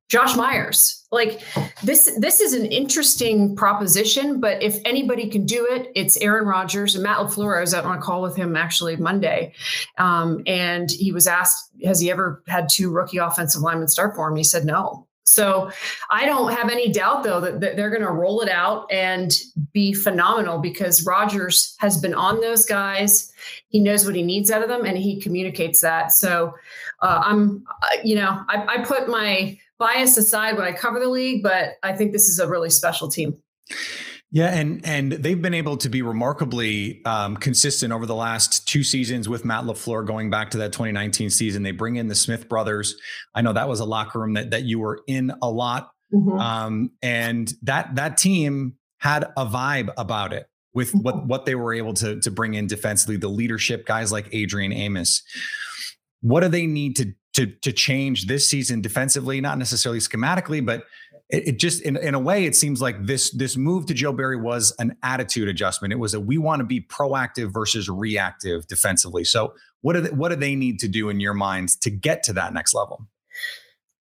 Josh 0.08 0.36
Myers. 0.36 1.04
Like 1.10 1.42
this, 1.82 2.16
this 2.18 2.40
is 2.40 2.52
an 2.52 2.66
interesting 2.66 3.56
proposition, 3.56 4.40
but 4.40 4.62
if 4.62 4.78
anybody 4.84 5.28
can 5.28 5.44
do 5.44 5.66
it, 5.68 5.90
it's 5.96 6.16
Aaron 6.18 6.46
Rodgers 6.46 6.94
and 6.94 7.02
Matt 7.02 7.18
LaFleur. 7.18 7.58
I 7.58 7.60
was 7.60 7.74
out 7.74 7.84
on 7.84 7.98
a 7.98 8.00
call 8.00 8.22
with 8.22 8.36
him 8.36 8.54
actually 8.54 8.94
Monday. 8.96 9.52
Um, 9.98 10.42
and 10.46 10.88
he 10.90 11.10
was 11.10 11.26
asked, 11.26 11.72
has 11.84 11.98
he 11.98 12.10
ever 12.10 12.44
had 12.46 12.68
two 12.68 12.92
rookie 12.92 13.18
offensive 13.18 13.62
linemen 13.62 13.88
start 13.88 14.14
for 14.14 14.28
him? 14.28 14.36
He 14.36 14.44
said 14.44 14.64
no. 14.64 15.08
So 15.26 15.70
I 16.08 16.24
don't 16.24 16.52
have 16.52 16.70
any 16.70 16.90
doubt 16.90 17.24
though 17.24 17.40
that, 17.40 17.60
that 17.60 17.76
they're 17.76 17.90
going 17.90 18.02
to 18.02 18.10
roll 18.10 18.40
it 18.40 18.48
out 18.48 18.90
and 18.92 19.32
be 19.72 19.92
phenomenal 19.92 20.58
because 20.58 21.04
Rodgers 21.04 21.76
has 21.80 22.00
been 22.00 22.14
on 22.14 22.40
those 22.40 22.64
guys. 22.64 23.32
He 23.68 23.80
knows 23.80 24.06
what 24.06 24.14
he 24.14 24.22
needs 24.22 24.50
out 24.50 24.62
of 24.62 24.68
them 24.68 24.84
and 24.84 24.96
he 24.96 25.20
communicates 25.20 25.80
that. 25.80 26.12
So 26.12 26.54
uh, 27.02 27.22
I'm, 27.24 27.64
uh, 27.82 27.98
you 28.04 28.14
know, 28.14 28.40
I, 28.48 28.76
I 28.76 28.84
put 28.84 29.08
my 29.08 29.58
bias 29.78 30.16
aside 30.16 30.56
when 30.56 30.64
I 30.64 30.72
cover 30.72 31.00
the 31.00 31.08
league, 31.08 31.42
but 31.42 31.74
I 31.82 31.92
think 31.92 32.12
this 32.12 32.28
is 32.28 32.38
a 32.38 32.48
really 32.48 32.70
special 32.70 33.08
team. 33.08 33.36
Yeah, 34.37 34.55
and 34.55 34.85
and 34.85 35.12
they've 35.12 35.40
been 35.40 35.55
able 35.55 35.79
to 35.79 35.88
be 35.88 36.03
remarkably 36.03 37.03
um, 37.07 37.38
consistent 37.38 37.90
over 37.90 38.05
the 38.05 38.14
last 38.14 38.68
two 38.68 38.83
seasons 38.85 39.31
with 39.31 39.46
Matt 39.46 39.64
LaFleur. 39.64 40.07
Going 40.07 40.29
back 40.29 40.51
to 40.51 40.59
that 40.59 40.75
2019 40.75 41.31
season, 41.31 41.62
they 41.62 41.70
bring 41.70 41.96
in 41.96 42.09
the 42.09 42.14
Smith 42.14 42.46
brothers. 42.46 42.96
I 43.35 43.40
know 43.40 43.55
that 43.55 43.66
was 43.66 43.81
a 43.81 43.87
locker 43.87 44.20
room 44.20 44.35
that 44.35 44.51
that 44.51 44.64
you 44.64 44.79
were 44.79 45.01
in 45.07 45.33
a 45.40 45.49
lot, 45.49 45.90
mm-hmm. 46.12 46.38
um, 46.38 46.90
and 47.01 47.51
that 47.62 47.94
that 47.94 48.18
team 48.18 48.75
had 48.99 49.25
a 49.38 49.46
vibe 49.46 49.90
about 49.96 50.35
it 50.35 50.51
with 50.75 50.88
mm-hmm. 50.88 50.99
what 50.99 51.27
what 51.27 51.46
they 51.46 51.55
were 51.55 51.72
able 51.72 51.94
to 51.94 52.20
to 52.20 52.31
bring 52.31 52.53
in 52.53 52.66
defensively. 52.66 53.16
The 53.16 53.29
leadership 53.29 53.87
guys 53.87 54.12
like 54.12 54.29
Adrian 54.33 54.70
Amos. 54.70 55.22
What 56.20 56.40
do 56.40 56.49
they 56.49 56.66
need 56.66 56.96
to 56.96 57.14
to 57.37 57.46
to 57.46 57.72
change 57.72 58.27
this 58.27 58.46
season 58.46 58.83
defensively? 58.83 59.40
Not 59.40 59.57
necessarily 59.57 60.01
schematically, 60.01 60.62
but 60.62 60.85
it, 61.28 61.48
it, 61.48 61.58
just 61.58 61.82
in, 61.82 61.96
in 61.96 62.14
a 62.14 62.20
way 62.20 62.44
it 62.44 62.54
seems 62.54 62.80
like 62.80 63.04
this 63.04 63.30
this 63.30 63.56
move 63.56 63.86
to 63.86 63.94
Joe 63.94 64.12
Barry 64.12 64.36
was 64.36 64.74
an 64.78 64.96
attitude 65.02 65.48
adjustment. 65.48 65.92
It 65.92 65.98
was 65.98 66.14
a 66.14 66.20
we 66.20 66.38
want 66.38 66.60
to 66.60 66.64
be 66.64 66.80
proactive 66.80 67.52
versus 67.52 67.88
reactive 67.88 68.66
defensively. 68.66 69.24
So 69.24 69.54
what 69.80 69.94
do 69.94 70.02
they, 70.02 70.10
what 70.10 70.28
do 70.30 70.36
they 70.36 70.54
need 70.54 70.78
to 70.80 70.88
do 70.88 71.08
in 71.08 71.20
your 71.20 71.34
minds 71.34 71.76
to 71.76 71.90
get 71.90 72.22
to 72.24 72.32
that 72.34 72.52
next 72.54 72.74
level? 72.74 73.06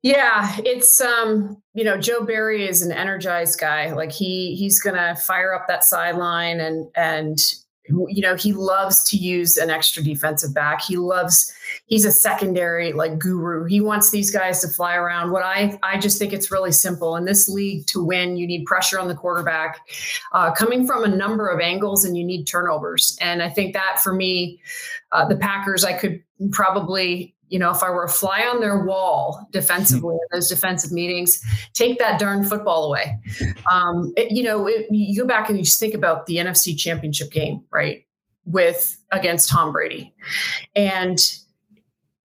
Yeah, 0.04 0.56
it's 0.60 1.02
um, 1.02 1.62
you 1.74 1.84
know, 1.84 1.98
Joe 2.00 2.24
Barry 2.24 2.68
is 2.68 2.84
an 2.84 2.92
energized 2.92 3.60
guy. 3.60 3.92
Like 3.94 4.12
he 4.12 4.56
he's 4.56 4.80
gonna 4.80 5.16
fire 5.16 5.54
up 5.54 5.68
that 5.68 5.84
sideline 5.84 6.60
and 6.60 6.88
and 6.96 7.40
you 7.88 8.22
know, 8.22 8.36
he 8.36 8.54
loves 8.54 9.04
to 9.10 9.18
use 9.18 9.58
an 9.58 9.70
extra 9.70 10.02
defensive 10.02 10.54
back. 10.54 10.82
He 10.82 10.98
loves 10.98 11.54
he's 11.86 12.06
a 12.06 12.12
secondary 12.12 12.94
like 12.94 13.20
guru. 13.20 13.66
He 13.66 13.82
wants 13.82 14.10
these 14.10 14.32
guys 14.32 14.62
to 14.62 14.68
fly 14.68 14.96
around. 14.96 15.32
What 15.32 15.44
I 15.44 15.78
I 15.84 16.00
just 16.00 16.18
think 16.18 16.34
it's 16.34 16.52
really 16.52 16.72
simple. 16.72 17.16
In 17.16 17.26
this 17.26 17.48
league, 17.48 17.86
to 17.88 18.04
win, 18.04 18.38
you 18.38 18.48
need 18.48 18.66
pressure 18.66 19.00
on 19.00 19.08
the 19.08 19.16
quarterback, 19.16 19.80
uh, 20.32 20.52
coming 20.52 20.88
from 20.88 21.04
a 21.04 21.08
number 21.08 21.48
of 21.48 21.60
angles, 21.60 22.06
and 22.06 22.18
you 22.18 22.24
need 22.24 22.46
turnovers. 22.46 23.18
And 23.22 23.44
I 23.44 23.50
think 23.50 23.74
that 23.74 24.00
for 24.04 24.14
me, 24.14 24.60
uh, 25.12 25.28
the 25.28 25.36
Packers, 25.36 25.84
I 25.84 25.94
could 25.94 26.24
probably 26.52 27.35
you 27.50 27.60
know, 27.60 27.72
if 27.72 27.84
I 27.84 27.90
were 27.90 28.04
a 28.04 28.10
fly 28.10 28.42
on 28.42 28.60
their 28.60 28.84
wall 28.84 29.48
defensively 29.52 30.16
hmm. 30.16 30.20
in 30.22 30.28
those 30.32 30.50
defensive 30.50 30.92
meetings, 30.92 31.44
take 31.74 32.00
that 32.00 32.20
darn 32.20 32.44
football 32.44 32.86
away. 32.86 33.18
Um, 33.72 34.14
it, 34.18 34.32
you 34.32 34.44
know, 34.44 34.68
it, 34.68 34.88
you 34.90 35.22
go 35.22 35.28
back 35.28 35.50
and 35.50 35.58
you 35.58 35.64
just 35.64 35.80
think 35.80 35.94
about 35.94 36.26
the 36.26 36.38
NFC 36.38 36.78
Championship 36.78 37.32
game, 37.32 37.64
right, 37.72 38.06
with 38.46 38.98
against 39.12 39.50
Tom 39.50 39.72
Brady, 39.72 40.14
and 40.76 41.20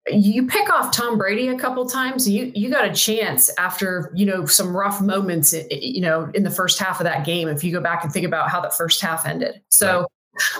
you 0.07 0.47
pick 0.47 0.69
off 0.71 0.91
Tom 0.91 1.17
Brady 1.17 1.47
a 1.47 1.57
couple 1.57 1.87
times, 1.87 2.27
you 2.27 2.51
you 2.55 2.69
got 2.69 2.85
a 2.85 2.93
chance 2.93 3.49
after 3.57 4.11
you 4.15 4.25
know 4.25 4.45
some 4.45 4.75
rough 4.75 5.01
moments, 5.01 5.53
eh, 5.53 5.63
eh, 5.69 5.77
you 5.79 6.01
know, 6.01 6.29
in 6.33 6.43
the 6.43 6.49
first 6.49 6.79
half 6.79 6.99
of 6.99 7.03
that 7.03 7.25
game. 7.25 7.47
If 7.47 7.63
you 7.63 7.71
go 7.71 7.81
back 7.81 8.03
and 8.03 8.11
think 8.11 8.25
about 8.25 8.49
how 8.49 8.61
the 8.61 8.69
first 8.69 9.01
half 9.01 9.25
ended, 9.25 9.61
so. 9.69 9.99
Right. 9.99 10.07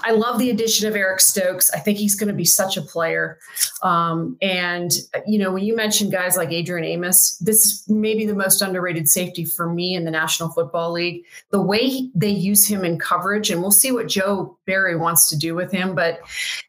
I 0.04 0.12
love 0.12 0.38
the 0.38 0.50
addition 0.50 0.88
of 0.88 0.96
Eric 0.96 1.22
Stokes. 1.22 1.72
I 1.72 1.80
think 1.80 1.98
he's 1.98 2.16
going 2.16 2.28
to 2.28 2.34
be 2.34 2.46
such 2.46 2.76
a 2.76 2.82
player. 2.82 3.40
Um, 3.82 4.38
and, 4.42 4.92
you 5.26 5.40
know, 5.40 5.52
when 5.52 5.64
you 5.64 5.76
mentioned 5.76 6.12
guys 6.12 6.36
like 6.36 6.52
Adrian 6.52 6.86
Amos, 6.86 7.38
this 7.38 7.66
is 7.66 7.90
maybe 7.90 8.26
the 8.26 8.36
most 8.36 8.62
underrated 8.62 9.08
safety 9.08 9.46
for 9.46 9.72
me 9.72 9.96
in 9.96 10.04
the 10.04 10.12
National 10.12 10.50
Football 10.50 10.92
League. 10.92 11.24
The 11.52 11.62
way 11.62 12.10
they 12.14 12.30
use 12.30 12.68
him 12.68 12.84
in 12.84 13.00
coverage, 13.00 13.50
and 13.50 13.62
we'll 13.62 13.72
see 13.72 13.92
what 13.92 14.08
Joe 14.08 14.58
Barry 14.72 14.96
wants 14.96 15.28
to 15.28 15.38
do 15.38 15.54
with 15.54 15.70
him. 15.70 15.94
But 15.94 16.22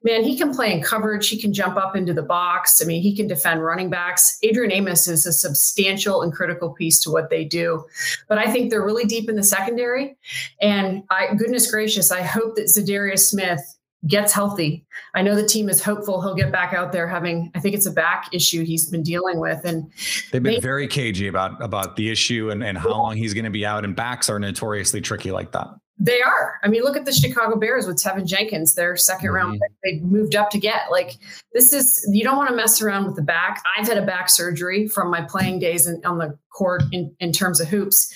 man, 0.03 0.25
he 0.25 0.37
can 0.37 0.53
play 0.53 0.73
in 0.73 0.83
coverage. 0.83 1.29
He 1.29 1.41
can 1.41 1.53
jump 1.53 1.77
up 1.77 1.95
into 1.95 2.13
the 2.13 2.23
box. 2.23 2.83
I 2.83 2.85
mean, 2.85 3.01
he 3.01 3.15
can 3.15 3.29
defend 3.29 3.63
running 3.63 3.91
backs. 3.91 4.39
Adrian 4.43 4.73
Amos 4.73 5.07
is 5.07 5.25
a 5.25 5.33
substantial 5.33 6.23
and 6.23 6.33
critical 6.33 6.71
piece 6.71 7.01
to 7.05 7.11
what 7.11 7.31
they 7.31 7.45
do. 7.45 7.85
But 8.29 8.39
I 8.39 8.51
think 8.51 8.71
they're 8.71 8.85
really 8.85 9.05
deep 9.05 9.29
in 9.29 9.37
the 9.37 9.45
secondary. 9.45 10.17
And 10.61 11.05
I, 11.11 11.33
goodness 11.37 11.71
gracious, 11.71 12.11
I 12.11 12.23
hope 12.23 12.57
that 12.57 12.65
Za'Darius 12.65 13.21
Smith 13.21 13.61
gets 14.09 14.33
healthy. 14.33 14.85
I 15.15 15.23
know 15.23 15.37
the 15.37 15.47
team 15.47 15.69
is 15.69 15.81
hopeful 15.81 16.21
he'll 16.21 16.35
get 16.35 16.51
back 16.51 16.73
out 16.73 16.91
there 16.91 17.07
having 17.07 17.53
I 17.55 17.61
think 17.61 17.77
it's 17.77 17.87
a 17.87 17.93
back 17.93 18.27
issue 18.33 18.65
he's 18.65 18.91
been 18.91 19.05
dealing 19.05 19.39
with 19.39 19.65
and 19.65 19.89
they've 20.33 20.43
been 20.43 20.55
they, 20.55 20.61
very 20.61 20.89
cagey 20.89 21.29
about 21.29 21.63
about 21.63 21.95
the 21.95 22.11
issue 22.11 22.51
and, 22.51 22.65
and 22.65 22.77
how 22.77 22.91
long 22.91 23.17
he's 23.17 23.33
going 23.33 23.45
to 23.45 23.51
be 23.51 23.65
out 23.65 23.85
and 23.85 23.95
backs 23.95 24.29
are 24.29 24.41
notoriously 24.41 25.01
tricky 25.01 25.31
like 25.31 25.53
that. 25.53 25.69
They 26.05 26.21
are. 26.21 26.59
I 26.65 26.69
mean, 26.69 26.83
look 26.83 26.97
at 26.97 27.05
the 27.05 27.13
Chicago 27.13 27.57
Bears 27.57 27.87
with 27.87 27.97
Teven 27.97 28.27
Jenkins, 28.27 28.75
their 28.75 28.95
2nd 28.95 29.19
mm-hmm. 29.19 29.29
round 29.29 29.61
they 29.85 30.01
moved 30.01 30.35
up 30.35 30.51
to 30.51 30.59
get. 30.59 30.91
Like, 30.91 31.13
this 31.53 31.73
is, 31.73 32.05
you 32.13 32.25
don't 32.25 32.37
want 32.37 32.51
to 32.51 32.57
mess 32.57 32.83
around 32.83 33.07
with 33.07 33.15
the 33.15 33.23
back. 33.23 33.63
I've 33.79 33.87
had 33.87 33.99
a 33.99 34.05
back 34.05 34.29
surgery 34.29 34.89
from 34.89 35.13
my 35.13 35.21
playing 35.21 35.61
days 35.61 35.87
in, 35.87 36.05
on 36.05 36.19
the 36.19 36.37
court 36.53 36.83
in, 36.91 37.15
in 37.21 37.31
terms 37.31 37.61
of 37.61 37.69
hoops. 37.69 38.13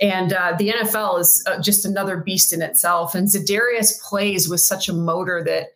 And 0.00 0.32
uh, 0.32 0.56
the 0.58 0.70
NFL 0.70 1.20
is 1.20 1.44
uh, 1.46 1.60
just 1.60 1.84
another 1.84 2.16
beast 2.16 2.52
in 2.52 2.60
itself. 2.60 3.14
And 3.14 3.28
Za'Darius 3.28 4.02
plays 4.02 4.48
with 4.48 4.60
such 4.60 4.88
a 4.88 4.92
motor 4.92 5.40
that 5.44 5.68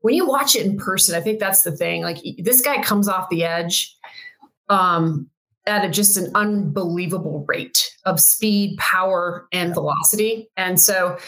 when 0.00 0.14
you 0.14 0.26
watch 0.26 0.56
it 0.56 0.66
in 0.66 0.76
person, 0.76 1.14
I 1.14 1.20
think 1.20 1.38
that's 1.38 1.62
the 1.62 1.76
thing. 1.76 2.02
Like, 2.02 2.18
this 2.38 2.60
guy 2.60 2.82
comes 2.82 3.06
off 3.06 3.30
the 3.30 3.44
edge. 3.44 3.96
Um, 4.68 5.30
at 5.66 5.84
a, 5.84 5.88
just 5.88 6.16
an 6.16 6.30
unbelievable 6.34 7.44
rate 7.48 7.90
of 8.04 8.20
speed, 8.20 8.76
power, 8.78 9.48
and 9.52 9.74
velocity. 9.74 10.50
And 10.56 10.80
so 10.80 11.18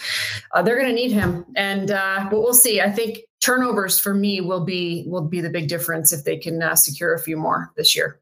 uh, 0.55 0.63
they're 0.63 0.79
going 0.79 0.89
to 0.89 0.95
need 0.95 1.13
him. 1.13 1.45
And 1.57 1.91
uh, 1.91 2.29
but 2.31 2.41
we'll 2.41 2.55
see. 2.55 2.81
I 2.81 2.91
think 2.91 3.21
turnovers 3.41 3.99
for 3.99 4.15
me 4.15 4.41
will 4.41 4.65
be 4.65 5.05
will 5.07 5.23
be 5.23 5.41
the 5.41 5.51
big 5.51 5.69
difference 5.69 6.13
if 6.13 6.25
they 6.25 6.37
can 6.37 6.63
uh, 6.63 6.75
secure 6.75 7.15
a 7.15 7.19
few 7.19 7.37
more 7.37 7.73
this 7.77 7.97
year. 7.97 8.21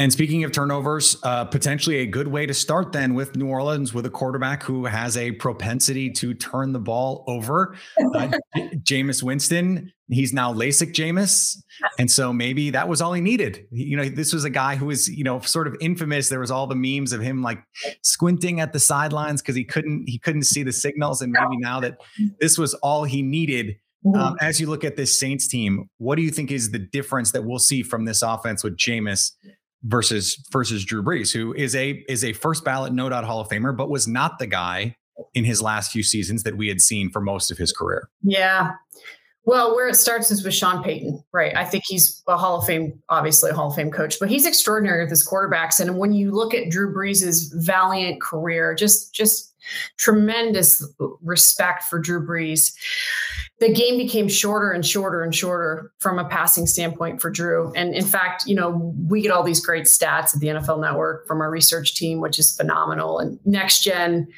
And 0.00 0.12
speaking 0.12 0.44
of 0.44 0.52
turnovers, 0.52 1.16
uh, 1.24 1.44
potentially 1.44 1.98
a 1.98 2.06
good 2.06 2.28
way 2.28 2.46
to 2.46 2.54
start 2.54 2.92
then 2.92 3.14
with 3.14 3.34
New 3.34 3.48
Orleans 3.48 3.92
with 3.92 4.06
a 4.06 4.10
quarterback 4.10 4.62
who 4.62 4.84
has 4.84 5.16
a 5.16 5.32
propensity 5.32 6.08
to 6.10 6.34
turn 6.34 6.72
the 6.72 6.78
ball 6.78 7.24
over. 7.26 7.74
Uh, 8.14 8.28
Jameis 8.56 9.24
Winston, 9.24 9.92
he's 10.10 10.32
now 10.32 10.52
LASIK 10.52 10.92
Jameis. 10.92 11.56
And 11.98 12.10
so 12.10 12.32
maybe 12.32 12.70
that 12.70 12.88
was 12.88 13.00
all 13.00 13.12
he 13.12 13.20
needed. 13.20 13.66
You 13.70 13.96
know, 13.96 14.08
this 14.08 14.32
was 14.32 14.44
a 14.44 14.50
guy 14.50 14.76
who 14.76 14.86
was, 14.86 15.08
you 15.08 15.24
know, 15.24 15.40
sort 15.40 15.66
of 15.66 15.76
infamous. 15.80 16.28
There 16.28 16.40
was 16.40 16.50
all 16.50 16.66
the 16.66 16.74
memes 16.74 17.12
of 17.12 17.20
him 17.20 17.42
like 17.42 17.62
squinting 18.02 18.60
at 18.60 18.72
the 18.72 18.80
sidelines 18.80 19.42
because 19.42 19.56
he 19.56 19.64
couldn't 19.64 20.04
he 20.08 20.18
couldn't 20.18 20.44
see 20.44 20.62
the 20.62 20.72
signals. 20.72 21.22
And 21.22 21.32
maybe 21.32 21.56
now 21.58 21.80
that 21.80 21.98
this 22.40 22.58
was 22.58 22.74
all 22.74 23.04
he 23.04 23.22
needed. 23.22 23.76
Mm-hmm. 24.06 24.20
Um, 24.20 24.36
as 24.40 24.60
you 24.60 24.68
look 24.68 24.84
at 24.84 24.96
this 24.96 25.18
Saints 25.18 25.48
team, 25.48 25.90
what 25.98 26.16
do 26.16 26.22
you 26.22 26.30
think 26.30 26.52
is 26.52 26.70
the 26.70 26.78
difference 26.78 27.32
that 27.32 27.44
we'll 27.44 27.58
see 27.58 27.82
from 27.82 28.04
this 28.04 28.22
offense 28.22 28.62
with 28.62 28.76
Jameis 28.76 29.32
versus 29.82 30.40
versus 30.52 30.84
Drew 30.84 31.02
Brees, 31.02 31.32
who 31.32 31.52
is 31.54 31.74
a 31.74 32.04
is 32.08 32.24
a 32.24 32.32
first 32.32 32.64
ballot 32.64 32.92
no 32.92 33.08
doubt 33.08 33.24
Hall 33.24 33.40
of 33.40 33.48
Famer, 33.48 33.76
but 33.76 33.90
was 33.90 34.06
not 34.06 34.38
the 34.38 34.46
guy 34.46 34.94
in 35.34 35.44
his 35.44 35.60
last 35.60 35.92
few 35.92 36.02
seasons 36.02 36.42
that 36.44 36.56
we 36.56 36.68
had 36.68 36.80
seen 36.80 37.10
for 37.10 37.20
most 37.20 37.50
of 37.50 37.58
his 37.58 37.72
career. 37.72 38.08
Yeah. 38.22 38.72
Well, 39.44 39.74
where 39.74 39.88
it 39.88 39.94
starts 39.94 40.30
is 40.30 40.44
with 40.44 40.52
Sean 40.52 40.82
Payton, 40.82 41.24
right? 41.32 41.56
I 41.56 41.64
think 41.64 41.84
he's 41.86 42.22
a 42.28 42.36
Hall 42.36 42.58
of 42.58 42.66
Fame, 42.66 43.02
obviously 43.08 43.50
a 43.50 43.54
Hall 43.54 43.68
of 43.68 43.74
Fame 43.74 43.90
coach, 43.90 44.20
but 44.20 44.28
he's 44.28 44.44
extraordinary 44.44 45.02
with 45.02 45.10
his 45.10 45.26
quarterbacks. 45.26 45.80
And 45.80 45.98
when 45.98 46.12
you 46.12 46.32
look 46.32 46.52
at 46.52 46.68
Drew 46.68 46.94
Brees' 46.94 47.50
valiant 47.54 48.20
career, 48.20 48.74
just 48.74 49.14
just 49.14 49.48
tremendous 49.96 50.86
respect 51.22 51.84
for 51.84 51.98
Drew 51.98 52.26
Brees. 52.26 52.72
The 53.60 53.72
game 53.72 53.96
became 53.96 54.28
shorter 54.28 54.70
and 54.70 54.86
shorter 54.86 55.22
and 55.22 55.34
shorter 55.34 55.92
from 55.98 56.18
a 56.18 56.28
passing 56.28 56.66
standpoint 56.66 57.20
for 57.20 57.30
Drew. 57.30 57.72
And 57.74 57.94
in 57.94 58.04
fact, 58.04 58.46
you 58.46 58.54
know, 58.54 58.94
we 59.08 59.20
get 59.20 59.32
all 59.32 59.42
these 59.42 59.64
great 59.64 59.84
stats 59.84 60.34
at 60.34 60.40
the 60.40 60.48
NFL 60.48 60.80
Network 60.80 61.26
from 61.26 61.40
our 61.40 61.50
research 61.50 61.94
team, 61.94 62.20
which 62.20 62.38
is 62.38 62.56
phenomenal. 62.56 63.18
And 63.18 63.38
Next 63.44 63.82
Gen 63.82 64.28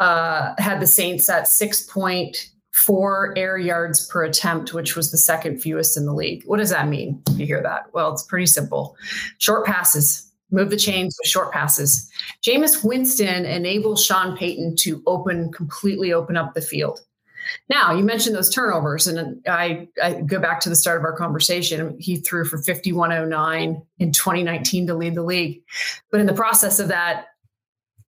uh, 0.00 0.54
had 0.58 0.80
the 0.80 0.86
Saints 0.86 1.28
at 1.30 1.48
six 1.48 1.82
point 1.82 2.51
four 2.72 3.34
air 3.36 3.58
yards 3.58 4.06
per 4.06 4.24
attempt, 4.24 4.72
which 4.72 4.96
was 4.96 5.10
the 5.10 5.18
second 5.18 5.60
fewest 5.60 5.96
in 5.96 6.06
the 6.06 6.14
league. 6.14 6.42
What 6.46 6.58
does 6.58 6.70
that 6.70 6.88
mean? 6.88 7.22
You 7.36 7.46
hear 7.46 7.62
that? 7.62 7.92
Well, 7.92 8.12
it's 8.12 8.22
pretty 8.22 8.46
simple. 8.46 8.96
Short 9.38 9.66
passes, 9.66 10.30
move 10.50 10.70
the 10.70 10.76
chains 10.76 11.16
with 11.20 11.28
short 11.28 11.52
passes. 11.52 12.10
Jameis 12.42 12.82
Winston 12.82 13.44
enables 13.44 14.04
Sean 14.04 14.36
Payton 14.36 14.76
to 14.76 15.02
open, 15.06 15.52
completely 15.52 16.12
open 16.12 16.36
up 16.36 16.54
the 16.54 16.62
field. 16.62 17.00
Now, 17.68 17.92
you 17.92 18.04
mentioned 18.04 18.36
those 18.36 18.50
turnovers, 18.50 19.06
and 19.06 19.42
I, 19.48 19.88
I 20.02 20.20
go 20.20 20.38
back 20.38 20.60
to 20.60 20.68
the 20.68 20.76
start 20.76 20.98
of 20.98 21.04
our 21.04 21.12
conversation. 21.16 21.98
He 21.98 22.16
threw 22.16 22.44
for 22.44 22.56
5109 22.56 23.82
in 23.98 24.12
2019 24.12 24.86
to 24.86 24.94
lead 24.94 25.14
the 25.14 25.22
league. 25.22 25.62
But 26.10 26.20
in 26.20 26.26
the 26.26 26.34
process 26.34 26.78
of 26.78 26.88
that, 26.88 27.26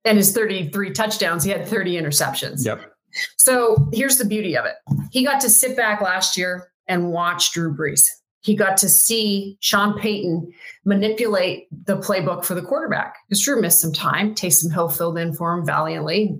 and 0.05 0.17
his 0.17 0.33
33 0.33 0.93
touchdowns, 0.93 1.45
he 1.45 1.51
had 1.51 1.69
30 1.69 2.01
interceptions. 2.01 2.65
Yep. 2.65 2.95
So 3.37 3.89
here's 3.93 4.19
the 4.19 4.25
beauty 4.25 4.57
of 4.57 4.65
it. 4.65 4.75
He 5.11 5.25
got 5.25 5.41
to 5.41 5.51
sit 5.51 5.77
back 5.77 6.01
last 6.01 6.37
year 6.37 6.71
and 6.87 7.13
watch 7.13 7.53
Drew 7.53 7.75
Brees 7.75 8.07
he 8.41 8.55
got 8.55 8.77
to 8.79 8.89
see 8.89 9.59
Sean 9.61 9.99
Payton 9.99 10.51
manipulate 10.85 11.67
the 11.85 11.99
playbook 11.99 12.45
for 12.45 12.55
the 12.55 12.63
quarterback. 12.63 13.17
Because 13.29 13.43
Drew 13.43 13.61
missed 13.61 13.81
some 13.81 13.93
time. 13.93 14.35
Taysom 14.35 14.73
Hill 14.73 14.89
filled 14.89 15.19
in 15.19 15.35
for 15.35 15.53
him 15.53 15.67
valiantly 15.67 16.39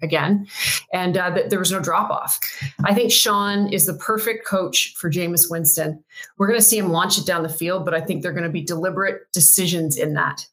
again, 0.00 0.46
and 0.92 1.16
uh, 1.16 1.36
there 1.48 1.58
was 1.58 1.72
no 1.72 1.80
drop 1.80 2.10
off. 2.10 2.38
I 2.84 2.94
think 2.94 3.10
Sean 3.12 3.70
is 3.72 3.86
the 3.86 3.94
perfect 3.94 4.46
coach 4.46 4.94
for 4.96 5.10
Jameis 5.10 5.50
Winston. 5.50 6.02
We're 6.38 6.46
going 6.46 6.58
to 6.58 6.64
see 6.64 6.78
him 6.78 6.92
launch 6.92 7.18
it 7.18 7.26
down 7.26 7.42
the 7.42 7.48
field, 7.48 7.84
but 7.84 7.94
I 7.94 8.00
think 8.00 8.22
they're 8.22 8.32
going 8.32 8.44
to 8.44 8.48
be 8.48 8.62
deliberate 8.62 9.30
decisions 9.32 9.98
in 9.98 10.14
that. 10.14 10.46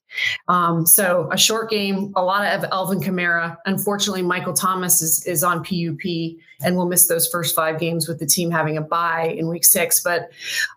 Um, 0.48 0.86
so 0.86 1.30
a 1.32 1.38
short 1.38 1.70
game, 1.70 2.14
a 2.16 2.24
lot 2.24 2.46
of 2.46 2.64
Alvin 2.72 3.00
Kamara. 3.00 3.58
Unfortunately, 3.66 4.22
Michael 4.22 4.54
Thomas 4.54 5.02
is, 5.02 5.26
is 5.26 5.44
on 5.44 5.64
PUP 5.64 6.40
and 6.62 6.76
will 6.76 6.88
miss 6.88 7.08
those 7.08 7.28
first 7.28 7.56
five 7.56 7.80
games 7.80 8.08
with 8.08 8.20
the 8.20 8.26
team 8.26 8.52
having 8.52 8.78
a 8.78 8.82
bye 8.82 9.36
in 9.38 9.48
week 9.48 9.66
six. 9.66 10.02
But 10.02 10.30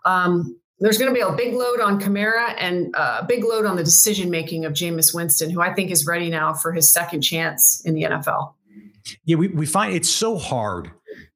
um, 0.05 0.57
there's 0.79 0.97
going 0.97 1.09
to 1.09 1.15
be 1.15 1.21
a 1.21 1.31
big 1.31 1.53
load 1.53 1.79
on 1.79 1.99
Kamara 1.99 2.55
and 2.57 2.93
a 2.95 3.23
big 3.27 3.43
load 3.43 3.65
on 3.65 3.75
the 3.75 3.83
decision 3.83 4.29
making 4.29 4.65
of 4.65 4.73
Jameis 4.73 5.13
Winston, 5.13 5.49
who 5.49 5.61
I 5.61 5.73
think 5.73 5.91
is 5.91 6.05
ready 6.05 6.29
now 6.29 6.53
for 6.53 6.73
his 6.73 6.89
second 6.89 7.21
chance 7.21 7.81
in 7.85 7.93
the 7.93 8.03
NFL. 8.03 8.53
Yeah, 9.25 9.37
we, 9.37 9.47
we 9.49 9.65
find 9.65 9.95
it's 9.95 10.09
so 10.09 10.37
hard 10.37 10.91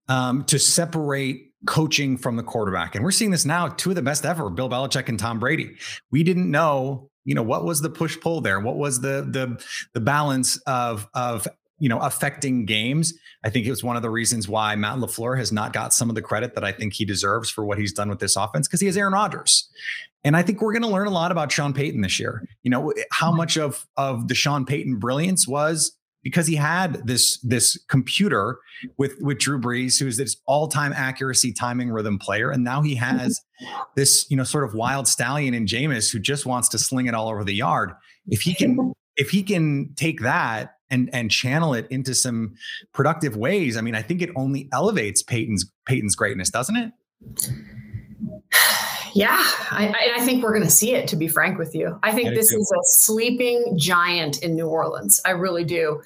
um, 0.08 0.44
to 0.46 0.60
separate 0.60 1.54
coaching 1.66 2.18
from 2.18 2.36
the 2.36 2.44
quarterback. 2.44 2.96
And 2.96 3.04
we're 3.04 3.12
seeing 3.12 3.32
this 3.32 3.46
now, 3.46 3.68
two 3.68 3.90
of 3.90 3.96
the 3.96 4.02
best 4.02 4.26
ever, 4.26 4.50
Bill 4.50 4.70
Belichick 4.70 5.10
and 5.10 5.20
Tom 5.20 5.40
Brady. 5.40 5.76
We 6.12 6.24
didn't 6.24 6.50
know 6.50 7.10
you 7.26 7.36
know 7.36 7.44
what 7.44 7.66
was 7.66 7.82
the 7.82 7.90
push 7.90 8.18
pull 8.20 8.42
there? 8.42 8.60
What 8.60 8.78
was 8.78 9.02
the 9.02 9.28
the 9.30 9.64
the 9.94 10.00
balance 10.00 10.58
of 10.68 11.08
of 11.14 11.48
you 11.80 11.90
know 11.90 12.00
affecting 12.00 12.66
games? 12.66 13.14
I 13.44 13.50
think 13.50 13.66
it 13.66 13.70
was 13.70 13.84
one 13.84 13.96
of 13.96 14.02
the 14.02 14.10
reasons 14.10 14.48
why 14.48 14.76
matt 14.76 14.98
lafleur 14.98 15.38
has 15.38 15.52
not 15.52 15.74
got 15.74 15.94
some 15.94 16.10
of 16.10 16.16
the 16.16 16.22
credit 16.22 16.56
that 16.56 16.64
i 16.64 16.72
think 16.72 16.94
he 16.94 17.06
deserves 17.06 17.50
for 17.50 17.64
what 17.64 17.78
he's 17.78 17.94
done 17.94 18.10
with 18.10 18.20
this 18.20 18.36
offense 18.36 18.68
because 18.68 18.80
he 18.80 18.88
has 18.88 18.98
aaron 18.98 19.14
rodgers. 19.14 19.70
And 20.24 20.36
i 20.38 20.42
think 20.42 20.62
we're 20.62 20.74
going 20.74 20.84
to 20.84 20.88
learn 20.88 21.08
a 21.08 21.12
lot 21.12 21.32
about 21.32 21.52
sean 21.52 21.74
payton 21.74 22.02
this 22.02 22.20
year. 22.20 22.48
You 22.64 22.72
know 22.72 22.94
how 23.12 23.30
mm-hmm. 23.30 23.38
much 23.38 23.58
of 23.58 23.86
of 23.98 24.28
the 24.28 24.36
sean 24.36 24.66
payton 24.66 24.98
brilliance 24.98 25.48
was 25.48 25.96
because 26.26 26.48
he 26.48 26.56
had 26.56 27.06
this 27.06 27.38
this 27.42 27.78
computer 27.88 28.58
with 28.98 29.16
with 29.22 29.38
Drew 29.38 29.62
Brees, 29.62 30.00
who's 30.00 30.18
this 30.18 30.36
all 30.48 30.68
time 30.68 30.92
accuracy 30.92 31.54
timing 31.54 31.92
rhythm 31.92 32.18
player, 32.18 32.50
and 32.50 32.64
now 32.64 32.82
he 32.82 32.96
has 32.96 33.40
this 33.96 34.26
you 34.30 34.36
know 34.36 34.44
sort 34.44 34.64
of 34.66 34.74
wild 34.74 35.08
stallion 35.08 35.54
in 35.54 35.68
Jameis 35.68 36.12
who 36.12 36.20
just 36.20 36.48
wants 36.48 36.68
to 36.70 36.80
sling 36.80 37.06
it 37.06 37.14
all 37.14 37.30
over 37.30 37.44
the 37.44 37.54
yard. 37.54 37.92
If 38.28 38.42
he 38.42 38.56
can 38.56 38.94
if 39.16 39.30
he 39.30 39.44
can 39.44 39.94
take 39.96 40.20
that 40.22 40.74
and 40.90 41.12
and 41.14 41.30
channel 41.30 41.76
it 41.76 41.88
into 41.92 42.16
some 42.16 42.56
productive 42.92 43.38
ways, 43.38 43.78
I 43.78 43.82
mean, 43.82 43.96
I 43.96 44.02
think 44.02 44.24
it 44.24 44.32
only 44.36 44.68
elevates 44.74 45.22
Payton's 45.22 45.72
Payton's 45.86 46.16
greatness, 46.16 46.50
doesn't 46.50 46.76
it? 46.76 46.92
Yeah, 49.16 49.38
I, 49.72 50.14
I 50.18 50.26
think 50.26 50.44
we're 50.44 50.52
going 50.52 50.66
to 50.66 50.70
see 50.70 50.94
it. 50.94 51.08
To 51.08 51.16
be 51.16 51.30
frank 51.30 51.58
with 51.58 51.74
you, 51.74 51.98
I 52.04 52.12
think 52.12 52.36
this 52.36 52.52
is 52.52 52.70
a 52.70 52.80
sleeping 52.84 53.78
giant 53.78 54.44
in 54.44 54.56
New 54.56 54.68
Orleans. 54.68 55.22
I 55.24 55.32
really 55.32 55.64
do. 55.64 56.02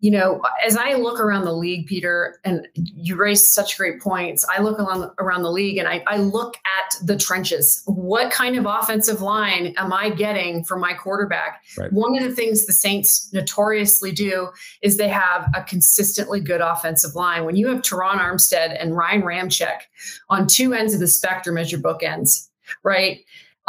You 0.00 0.10
know, 0.10 0.40
as 0.66 0.76
I 0.76 0.94
look 0.94 1.20
around 1.20 1.44
the 1.44 1.52
league, 1.52 1.86
Peter, 1.86 2.38
and 2.44 2.66
you 2.74 3.16
raise 3.16 3.46
such 3.46 3.76
great 3.76 4.00
points. 4.00 4.46
I 4.48 4.62
look 4.62 4.78
around, 4.78 5.10
around 5.18 5.42
the 5.42 5.50
league 5.50 5.76
and 5.76 5.86
I, 5.86 6.02
I 6.06 6.16
look 6.16 6.56
at 6.64 7.06
the 7.06 7.18
trenches. 7.18 7.82
What 7.84 8.32
kind 8.32 8.56
of 8.56 8.64
offensive 8.66 9.20
line 9.20 9.74
am 9.76 9.92
I 9.92 10.08
getting 10.08 10.64
for 10.64 10.78
my 10.78 10.94
quarterback? 10.94 11.62
Right. 11.76 11.92
One 11.92 12.16
of 12.16 12.22
the 12.22 12.34
things 12.34 12.64
the 12.64 12.72
Saints 12.72 13.30
notoriously 13.32 14.12
do 14.12 14.48
is 14.80 14.96
they 14.96 15.08
have 15.08 15.50
a 15.54 15.62
consistently 15.62 16.40
good 16.40 16.62
offensive 16.62 17.14
line. 17.14 17.44
When 17.44 17.56
you 17.56 17.68
have 17.68 17.82
Terron 17.82 18.18
Armstead 18.18 18.76
and 18.80 18.96
Ryan 18.96 19.22
Ramczyk 19.22 19.80
on 20.30 20.46
two 20.46 20.72
ends 20.72 20.94
of 20.94 21.00
the 21.00 21.08
spectrum 21.08 21.58
as 21.58 21.70
your 21.70 21.80
bookends, 21.80 22.48
right? 22.82 23.20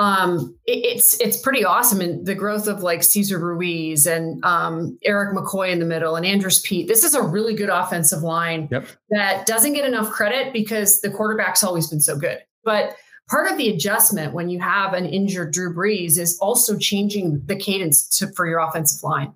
Um, 0.02 0.58
it, 0.66 0.84
it's 0.84 1.20
it's 1.20 1.38
pretty 1.38 1.64
awesome. 1.64 2.02
And 2.02 2.26
the 2.26 2.34
growth 2.34 2.68
of 2.68 2.82
like 2.82 3.04
Cesar 3.04 3.38
Ruiz 3.38 4.08
and 4.08 4.44
um, 4.44 4.98
Erik 5.04 5.38
McCoy 5.38 5.72
in 5.72 5.80
the 5.80 5.86
middle 5.86 6.16
and 6.16 6.26
Andrus 6.26 6.60
Peat. 6.60 6.88
This 6.88 7.04
is 7.04 7.14
a 7.14 7.22
really 7.22 7.54
good 7.54 7.70
offensive 7.70 8.24
line 8.24 8.68
Yep. 8.72 8.88
that 9.12 9.46
doesn't 9.46 9.74
get 9.74 9.86
enough 9.86 10.10
credit 10.10 10.54
because 10.54 11.02
the 11.02 11.12
quarterback's 11.12 11.64
always 11.64 11.88
been 11.88 12.02
so 12.02 12.18
good. 12.18 12.40
But 12.64 12.96
part 13.30 13.52
of 13.52 13.58
the 13.60 13.70
adjustment 13.70 14.34
when 14.34 14.50
you 14.50 14.60
have 14.60 14.94
an 14.94 15.06
injured 15.06 15.54
Drew 15.54 15.74
Brees 15.74 16.18
is 16.18 16.38
also 16.42 16.78
changing 16.78 17.42
the 17.46 17.56
cadence 17.56 18.08
to, 18.18 18.28
for 18.34 18.48
your 18.48 18.60
offensive 18.60 19.04
line. 19.04 19.34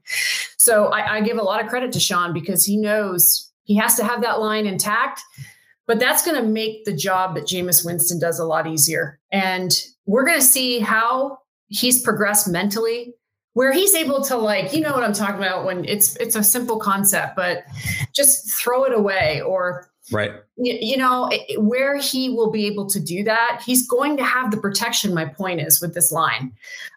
So 0.57 0.87
I, 0.87 1.17
I 1.17 1.21
give 1.21 1.37
a 1.37 1.43
lot 1.43 1.63
of 1.63 1.69
credit 1.69 1.91
to 1.93 1.99
Sean 1.99 2.33
because 2.33 2.65
he 2.65 2.75
knows 2.75 3.51
he 3.65 3.75
has 3.75 3.95
to 3.97 4.03
have 4.03 4.21
that 4.21 4.39
line 4.39 4.65
intact. 4.65 5.21
But 5.87 5.99
that's 5.99 6.25
going 6.25 6.41
to 6.41 6.47
make 6.47 6.85
the 6.85 6.93
job 6.93 7.35
that 7.35 7.45
Jameis 7.45 7.85
Winston 7.85 8.19
does 8.19 8.39
a 8.39 8.45
lot 8.45 8.65
easier. 8.65 9.19
And 9.31 9.71
we're 10.05 10.25
going 10.25 10.39
to 10.39 10.45
see 10.45 10.79
how 10.79 11.39
he's 11.67 12.01
progressed 12.01 12.47
mentally, 12.47 13.13
where 13.53 13.71
he's 13.73 13.95
able 13.95 14.21
to 14.25 14.37
like, 14.37 14.73
you 14.73 14.81
know 14.81 14.91
what 14.93 15.03
I'm 15.03 15.13
talking 15.13 15.37
about 15.37 15.65
when 15.65 15.85
it's 15.85 16.15
it's 16.17 16.35
a 16.35 16.43
simple 16.43 16.77
concept, 16.79 17.35
but 17.35 17.63
just 18.13 18.51
throw 18.51 18.83
it 18.83 18.93
away 18.93 19.41
or 19.41 19.89
Right. 20.11 20.31
you, 20.55 20.77
you 20.79 20.97
know 20.97 21.29
it- 21.31 21.59
where 21.63 21.97
he 21.97 22.29
will 22.29 22.51
be 22.51 22.67
able 22.67 22.85
to 22.89 22.99
do 22.99 23.23
that 23.23 23.63
he's 23.65 23.87
going 23.87 24.17
to 24.17 24.23
have 24.23 24.51
the 24.51 24.57
protection 24.57 25.15
my 25.15 25.25
point 25.25 25.61
is 25.61 25.81
with 25.81 25.95
this 25.95 26.11
line 26.11 26.51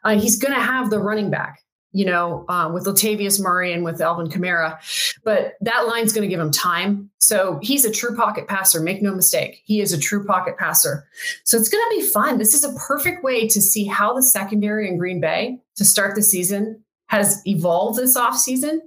uh, 0.04 0.14
he's 0.18 0.38
going 0.38 0.52
to 0.52 0.60
have 0.60 0.90
the 0.90 0.98
running 1.00 1.30
back 1.30 1.62
you 1.92 2.04
know 2.04 2.44
uh, 2.48 2.70
with 2.72 2.84
latavius 2.84 3.40
murray 3.40 3.72
and 3.72 3.84
with 3.84 4.00
alvin 4.00 4.28
kamara 4.28 4.78
but 5.24 5.54
that 5.60 5.86
line's 5.86 6.12
going 6.12 6.22
to 6.22 6.28
give 6.28 6.40
him 6.40 6.50
time. 6.50 7.10
So 7.18 7.58
he's 7.62 7.84
a 7.84 7.90
true 7.90 8.16
pocket 8.16 8.48
passer 8.48 8.80
make 8.80 9.02
no 9.02 9.14
mistake. 9.14 9.62
He 9.64 9.80
is 9.80 9.92
a 9.92 9.98
true 9.98 10.24
pocket 10.24 10.56
passer. 10.56 11.06
So 11.44 11.58
it's 11.58 11.68
going 11.68 11.84
to 11.90 11.96
be 11.96 12.06
fun. 12.06 12.38
This 12.38 12.54
is 12.54 12.64
a 12.64 12.74
perfect 12.86 13.22
way 13.22 13.46
to 13.48 13.60
see 13.60 13.84
how 13.84 14.14
the 14.14 14.22
secondary 14.22 14.88
in 14.88 14.98
green 14.98 15.20
bay 15.20 15.58
to 15.76 15.84
start 15.84 16.14
the 16.14 16.22
season 16.22 16.82
has 17.08 17.42
evolved 17.46 17.98
this 17.98 18.16
offseason 18.16 18.80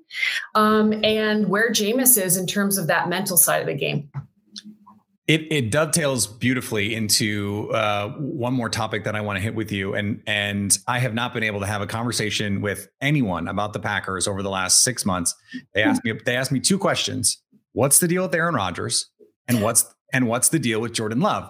um, 0.56 0.94
and 1.04 1.48
where 1.48 1.72
Jameis 1.72 2.22
is 2.22 2.38
in 2.38 2.46
terms 2.46 2.78
of 2.78 2.88
that 2.88 3.10
mental 3.10 3.38
side 3.38 3.62
of 3.62 3.68
the 3.68 3.74
game. 3.74 4.10
It, 5.32 5.48
it 5.50 5.72
dovetails 5.72 6.28
beautifully 6.28 6.94
into 6.94 7.70
uh, 7.74 8.10
one 8.18 8.54
more 8.54 8.68
topic 8.70 9.06
that 9.06 9.16
I 9.16 9.22
want 9.22 9.38
to 9.38 9.42
hit 9.42 9.56
with 9.56 9.72
you, 9.72 9.94
and 9.94 10.22
and 10.28 10.78
I 10.88 11.00
have 11.00 11.14
not 11.14 11.34
been 11.34 11.44
able 11.44 11.62
to 11.62 11.66
have 11.66 11.82
a 11.82 11.88
conversation 11.88 12.60
with 12.60 12.90
anyone 13.00 13.48
about 13.48 13.72
the 13.72 13.80
Packers 13.80 14.28
over 14.28 14.44
the 14.44 14.50
last 14.50 14.84
six 14.84 15.06
months. 15.06 15.34
They 15.74 15.84
asked 15.84 16.04
me 16.04 16.14
they 16.26 16.36
asked 16.36 16.52
me 16.52 16.60
two 16.60 16.78
questions: 16.78 17.42
What's 17.72 18.00
the 18.00 18.10
deal 18.10 18.24
with 18.24 18.36
Aaron 18.36 18.56
Rodgers, 18.56 19.10
and 19.48 19.62
what's 19.62 19.86
and 20.12 20.28
what's 20.28 20.50
the 20.50 20.60
deal 20.60 20.82
with 20.82 20.92
Jordan 20.92 21.22
Love? 21.22 21.50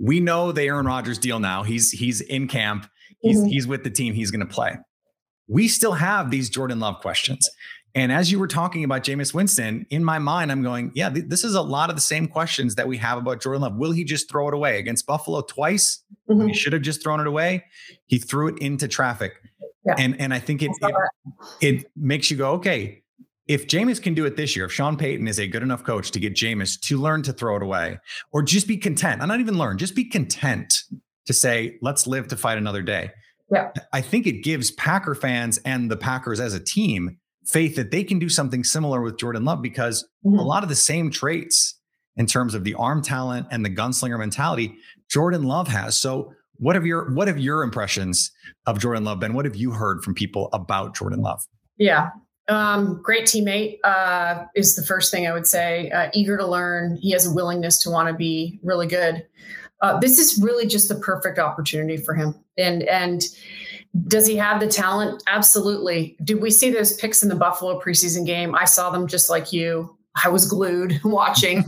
We 0.00 0.20
know 0.20 0.50
the 0.52 0.62
Aaron 0.62 0.86
Rodgers 0.86 1.18
deal 1.18 1.38
now. 1.38 1.64
He's 1.64 1.90
he's 1.90 2.22
in 2.22 2.48
camp. 2.48 2.88
He's 3.20 3.40
Mhm. 3.42 3.48
he's 3.50 3.66
with 3.66 3.84
the 3.84 3.90
team. 3.90 4.14
He's 4.14 4.30
going 4.30 4.46
to 4.46 4.54
play. 4.54 4.76
We 5.48 5.66
still 5.68 5.92
have 5.92 6.30
these 6.30 6.50
Jordan 6.50 6.78
Love 6.80 7.00
questions. 7.00 7.48
And 7.94 8.12
as 8.12 8.30
you 8.30 8.38
were 8.38 8.46
talking 8.46 8.84
about 8.84 9.02
Jameis 9.02 9.32
Winston, 9.32 9.86
in 9.90 10.04
my 10.04 10.18
mind, 10.18 10.52
I'm 10.52 10.62
going, 10.62 10.92
yeah, 10.94 11.08
th- 11.08 11.24
this 11.26 11.42
is 11.42 11.54
a 11.54 11.62
lot 11.62 11.88
of 11.90 11.96
the 11.96 12.02
same 12.02 12.28
questions 12.28 12.74
that 12.74 12.86
we 12.86 12.98
have 12.98 13.18
about 13.18 13.40
Jordan 13.42 13.62
Love. 13.62 13.76
Will 13.76 13.92
he 13.92 14.04
just 14.04 14.30
throw 14.30 14.46
it 14.48 14.54
away 14.54 14.78
against 14.78 15.06
Buffalo 15.06 15.40
twice? 15.40 16.04
when 16.26 16.38
Mhm. 16.38 16.48
He 16.48 16.54
should 16.54 16.74
have 16.74 16.82
just 16.82 17.02
thrown 17.02 17.18
it 17.18 17.26
away. 17.26 17.64
He 18.06 18.18
threw 18.18 18.48
it 18.48 18.58
into 18.58 18.86
traffic. 18.86 19.32
Yeah. 19.86 19.94
And 19.96 20.20
and 20.20 20.34
I 20.34 20.38
think 20.38 20.62
it, 20.62 20.70
I 20.82 20.90
it 21.60 21.76
it 21.78 21.86
makes 21.96 22.30
you 22.30 22.36
go, 22.36 22.52
okay, 22.52 23.02
if 23.46 23.66
Jameis 23.66 24.00
can 24.02 24.12
do 24.12 24.26
it 24.26 24.36
this 24.36 24.54
year, 24.54 24.66
if 24.66 24.72
Sean 24.72 24.98
Payton 24.98 25.26
is 25.26 25.40
a 25.40 25.46
good 25.46 25.62
enough 25.62 25.82
coach 25.82 26.10
to 26.10 26.20
get 26.20 26.34
Jameis 26.34 26.78
to 26.82 26.98
learn 26.98 27.22
to 27.22 27.32
throw 27.32 27.56
it 27.56 27.62
away, 27.62 27.98
or 28.30 28.42
just 28.42 28.68
be 28.68 28.76
content, 28.76 29.22
I'm 29.22 29.28
not 29.28 29.40
even 29.40 29.56
learn, 29.56 29.78
just 29.78 29.94
be 29.96 30.04
content 30.04 30.74
to 31.24 31.32
say, 31.32 31.78
let's 31.80 32.06
live 32.06 32.28
to 32.28 32.36
fight 32.36 32.58
another 32.58 32.82
day. 32.82 33.10
Yeah. 33.50 33.70
I 33.92 34.00
think 34.00 34.26
it 34.26 34.42
gives 34.44 34.70
Packer 34.72 35.14
fans 35.14 35.58
and 35.64 35.90
the 35.90 35.96
Packers 35.96 36.40
as 36.40 36.54
a 36.54 36.60
team 36.60 37.18
faith 37.46 37.76
that 37.76 37.90
they 37.90 38.04
can 38.04 38.18
do 38.18 38.28
something 38.28 38.62
similar 38.62 39.00
with 39.00 39.18
Jordan 39.18 39.44
Love 39.44 39.62
because 39.62 40.06
a 40.24 40.28
Mhm. 40.28 40.44
lot 40.44 40.62
of 40.62 40.68
the 40.68 40.74
same 40.74 41.10
traits 41.10 41.74
in 42.16 42.26
terms 42.26 42.54
of 42.54 42.62
the 42.64 42.74
arm 42.74 43.00
talent 43.00 43.46
and 43.50 43.64
the 43.64 43.70
gunslinger 43.70 44.18
mentality 44.18 44.74
Jordan 45.08 45.44
Love 45.44 45.68
has. 45.68 45.96
So 45.96 46.34
what 46.56 46.74
have 46.74 46.84
your 46.84 47.10
what 47.14 47.26
have 47.28 47.38
your 47.38 47.62
impressions 47.62 48.30
of 48.66 48.78
Jordan 48.80 49.04
Love 49.04 49.20
been? 49.20 49.32
What 49.32 49.44
have 49.46 49.56
you 49.56 49.70
heard 49.70 50.02
from 50.02 50.14
people 50.14 50.50
about 50.52 50.94
Jordan 50.94 51.20
Love? 51.22 51.46
Yeah. 51.78 52.10
Um, 52.48 53.00
great 53.02 53.24
teammate 53.24 53.78
uh, 53.84 54.44
is 54.54 54.74
the 54.74 54.84
first 54.84 55.10
thing 55.10 55.26
I 55.26 55.32
would 55.32 55.46
say. 55.46 55.90
Uh, 55.90 56.08
eager 56.14 56.36
to 56.36 56.46
learn. 56.46 56.96
He 57.00 57.10
has 57.12 57.26
a 57.26 57.32
willingness 57.32 57.78
to 57.82 57.90
want 57.90 58.08
to 58.08 58.14
be 58.14 58.58
really 58.62 58.86
good. 58.86 59.24
Uh, 59.80 59.98
this 60.00 60.18
is 60.18 60.42
really 60.42 60.66
just 60.66 60.88
the 60.88 60.96
perfect 60.96 61.38
opportunity 61.38 61.96
for 61.96 62.14
him. 62.14 62.34
And 62.56 62.82
and 62.84 63.22
does 64.06 64.26
he 64.26 64.36
have 64.36 64.60
the 64.60 64.66
talent? 64.66 65.22
Absolutely. 65.26 66.16
Did 66.24 66.40
we 66.40 66.50
see 66.50 66.70
those 66.70 66.94
picks 66.94 67.22
in 67.22 67.28
the 67.28 67.34
Buffalo 67.34 67.80
preseason 67.80 68.26
game? 68.26 68.54
I 68.54 68.64
saw 68.64 68.90
them 68.90 69.06
just 69.06 69.30
like 69.30 69.52
you. 69.52 69.96
I 70.24 70.28
was 70.28 70.46
glued 70.46 71.00
watching. 71.04 71.64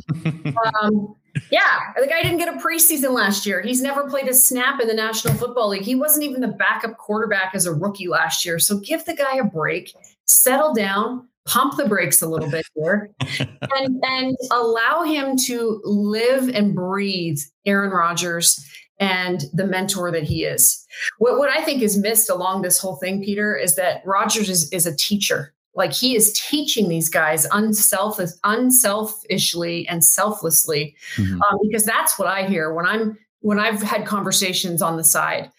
um, 0.83 1.15
yeah, 1.51 1.93
the 1.99 2.07
guy 2.07 2.23
didn't 2.23 2.39
get 2.39 2.49
a 2.49 2.59
preseason 2.59 3.13
last 3.13 3.47
year. 3.47 3.63
He's 3.63 3.81
never 3.81 4.09
played 4.09 4.29
a 4.29 4.35
snap 4.35 4.81
in 4.81 4.89
the 4.89 4.95
National 4.95 5.35
Football 5.35 5.69
League. 5.69 5.83
He 5.83 5.95
wasn't 5.95 6.25
even 6.25 6.41
the 6.41 6.49
backup 6.49 6.99
quarterback 6.99 7.53
as 7.55 7.67
a 7.67 7.73
rookie 7.73 8.09
last 8.09 8.45
year. 8.45 8.59
So 8.59 8.79
give 8.79 9.05
the 9.05 9.15
guy 9.15 9.37
a 9.37 9.45
break, 9.45 9.95
settle 10.25 10.75
down, 10.75 11.29
pump 11.51 11.77
the 11.77 11.89
brakes 11.89 12.23
a 12.23 12.29
little 12.29 12.51
bit 12.51 12.65
here, 12.77 13.11
and, 13.41 14.03
and 14.03 14.37
allow 14.53 15.03
him 15.03 15.37
to 15.47 15.81
live 15.85 16.49
and 16.49 16.75
breathe 16.75 17.39
Aaron 17.67 17.91
Rodgers 17.91 18.65
and 19.01 19.45
the 19.53 19.67
mentor 19.67 20.13
that 20.13 20.23
he 20.23 20.45
is. 20.45 20.87
What, 21.19 21.39
what 21.39 21.51
I 21.51 21.65
think 21.65 21.83
is 21.83 21.97
missed 21.97 22.31
along 22.31 22.63
this 22.63 22.79
whole 22.79 22.97
thing, 22.97 23.23
Peter, 23.25 23.57
is 23.57 23.75
that 23.77 24.03
Rodgers 24.05 24.49
is, 24.49 24.71
is 24.73 24.87
a 24.87 24.95
teacher. 24.95 25.53
Like 25.75 25.93
he 25.93 26.15
is 26.15 26.33
teaching 26.33 26.89
these 26.89 27.09
guys 27.09 27.47
unselfish, 27.53 28.31
unselfishly 28.45 29.89
and 29.89 30.05
selflessly, 30.05 30.95
Mhm. 31.17 31.41
um, 31.41 31.59
because 31.63 31.85
that's 31.85 32.19
what 32.19 32.29
I 32.29 32.45
hear 32.47 32.73
when 32.75 32.87
I'm 32.87 33.17
when 33.41 33.59
I've 33.59 33.83
had 33.83 34.07
conversations 34.07 34.83
on 34.83 34.97
the 34.97 35.05
side. 35.05 35.51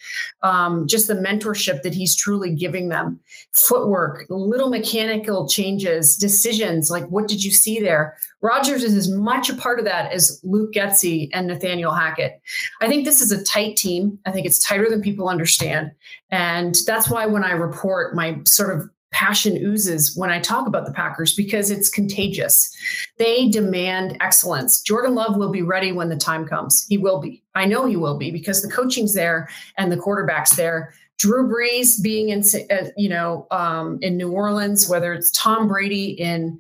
Um, 0.44 0.88
just 0.88 1.08
the 1.08 1.16
mentorship 1.16 1.82
that 1.82 1.94
he's 1.94 2.16
truly 2.16 2.54
giving 2.54 2.90
them, 2.90 3.20
footwork, 3.54 4.26
little 4.30 4.70
mechanical 4.70 5.48
changes, 5.48 6.16
decisions. 6.16 6.92
Like 6.92 7.06
what 7.06 7.28
did 7.28 7.44
you 7.44 7.52
see 7.52 7.80
there? 7.80 8.18
Rodgers 8.42 8.84
is 8.84 8.96
as 8.96 9.10
much 9.10 9.50
a 9.50 9.56
part 9.56 9.80
of 9.80 9.86
that 9.86 10.12
as 10.12 10.40
Luke 10.44 10.74
Getsy 10.74 11.30
and 11.34 11.48
Nathaniel 11.48 11.94
Hackett. 11.94 12.42
I 12.82 12.88
think 12.88 13.06
this 13.06 13.22
is 13.22 13.32
a 13.32 13.44
tight 13.44 13.76
team. 13.78 14.20
I 14.26 14.32
think 14.32 14.46
it's 14.46 14.66
tighter 14.66 14.90
than 14.90 15.02
people 15.02 15.30
understand. 15.30 15.92
And 16.30 16.76
that's 16.86 17.10
why 17.10 17.26
when 17.26 17.44
I 17.44 17.52
report, 17.52 18.16
my 18.16 18.40
sort 18.46 18.76
of 18.76 18.90
passion 19.12 19.58
oozes 19.58 20.16
when 20.16 20.30
I 20.30 20.40
talk 20.40 20.68
about 20.68 20.86
the 20.86 20.94
Packers 20.94 21.36
because 21.36 21.70
it's 21.70 21.90
contagious. 21.90 22.74
They 23.18 23.50
demand 23.50 24.18
excellence. 24.22 24.82
Jordan 24.82 25.16
Love 25.16 25.38
will 25.38 25.52
be 25.52 25.62
ready 25.62 25.92
when 25.92 26.10
the 26.10 26.16
time 26.16 26.48
comes. 26.48 26.86
He 26.90 26.98
will 26.98 27.20
be. 27.20 27.44
I 27.54 27.66
know 27.66 27.86
he 27.86 27.98
will 27.98 28.18
be 28.18 28.32
because 28.32 28.62
the 28.62 28.72
coaching's 28.72 29.14
there 29.14 29.50
and 29.78 29.92
the 29.92 29.98
quarterback's 29.98 30.56
there. 30.56 30.94
Drew 31.18 31.48
Brees 31.48 32.02
being 32.02 32.30
in, 32.30 32.42
uh, 32.72 32.90
you 32.98 33.08
know, 33.08 33.46
um, 33.52 34.00
in 34.02 34.18
New 34.18 34.32
Orleans, 34.32 34.90
whether 34.90 35.14
it's 35.14 35.30
Tom 35.32 35.68
Brady 35.68 36.12
in, 36.20 36.60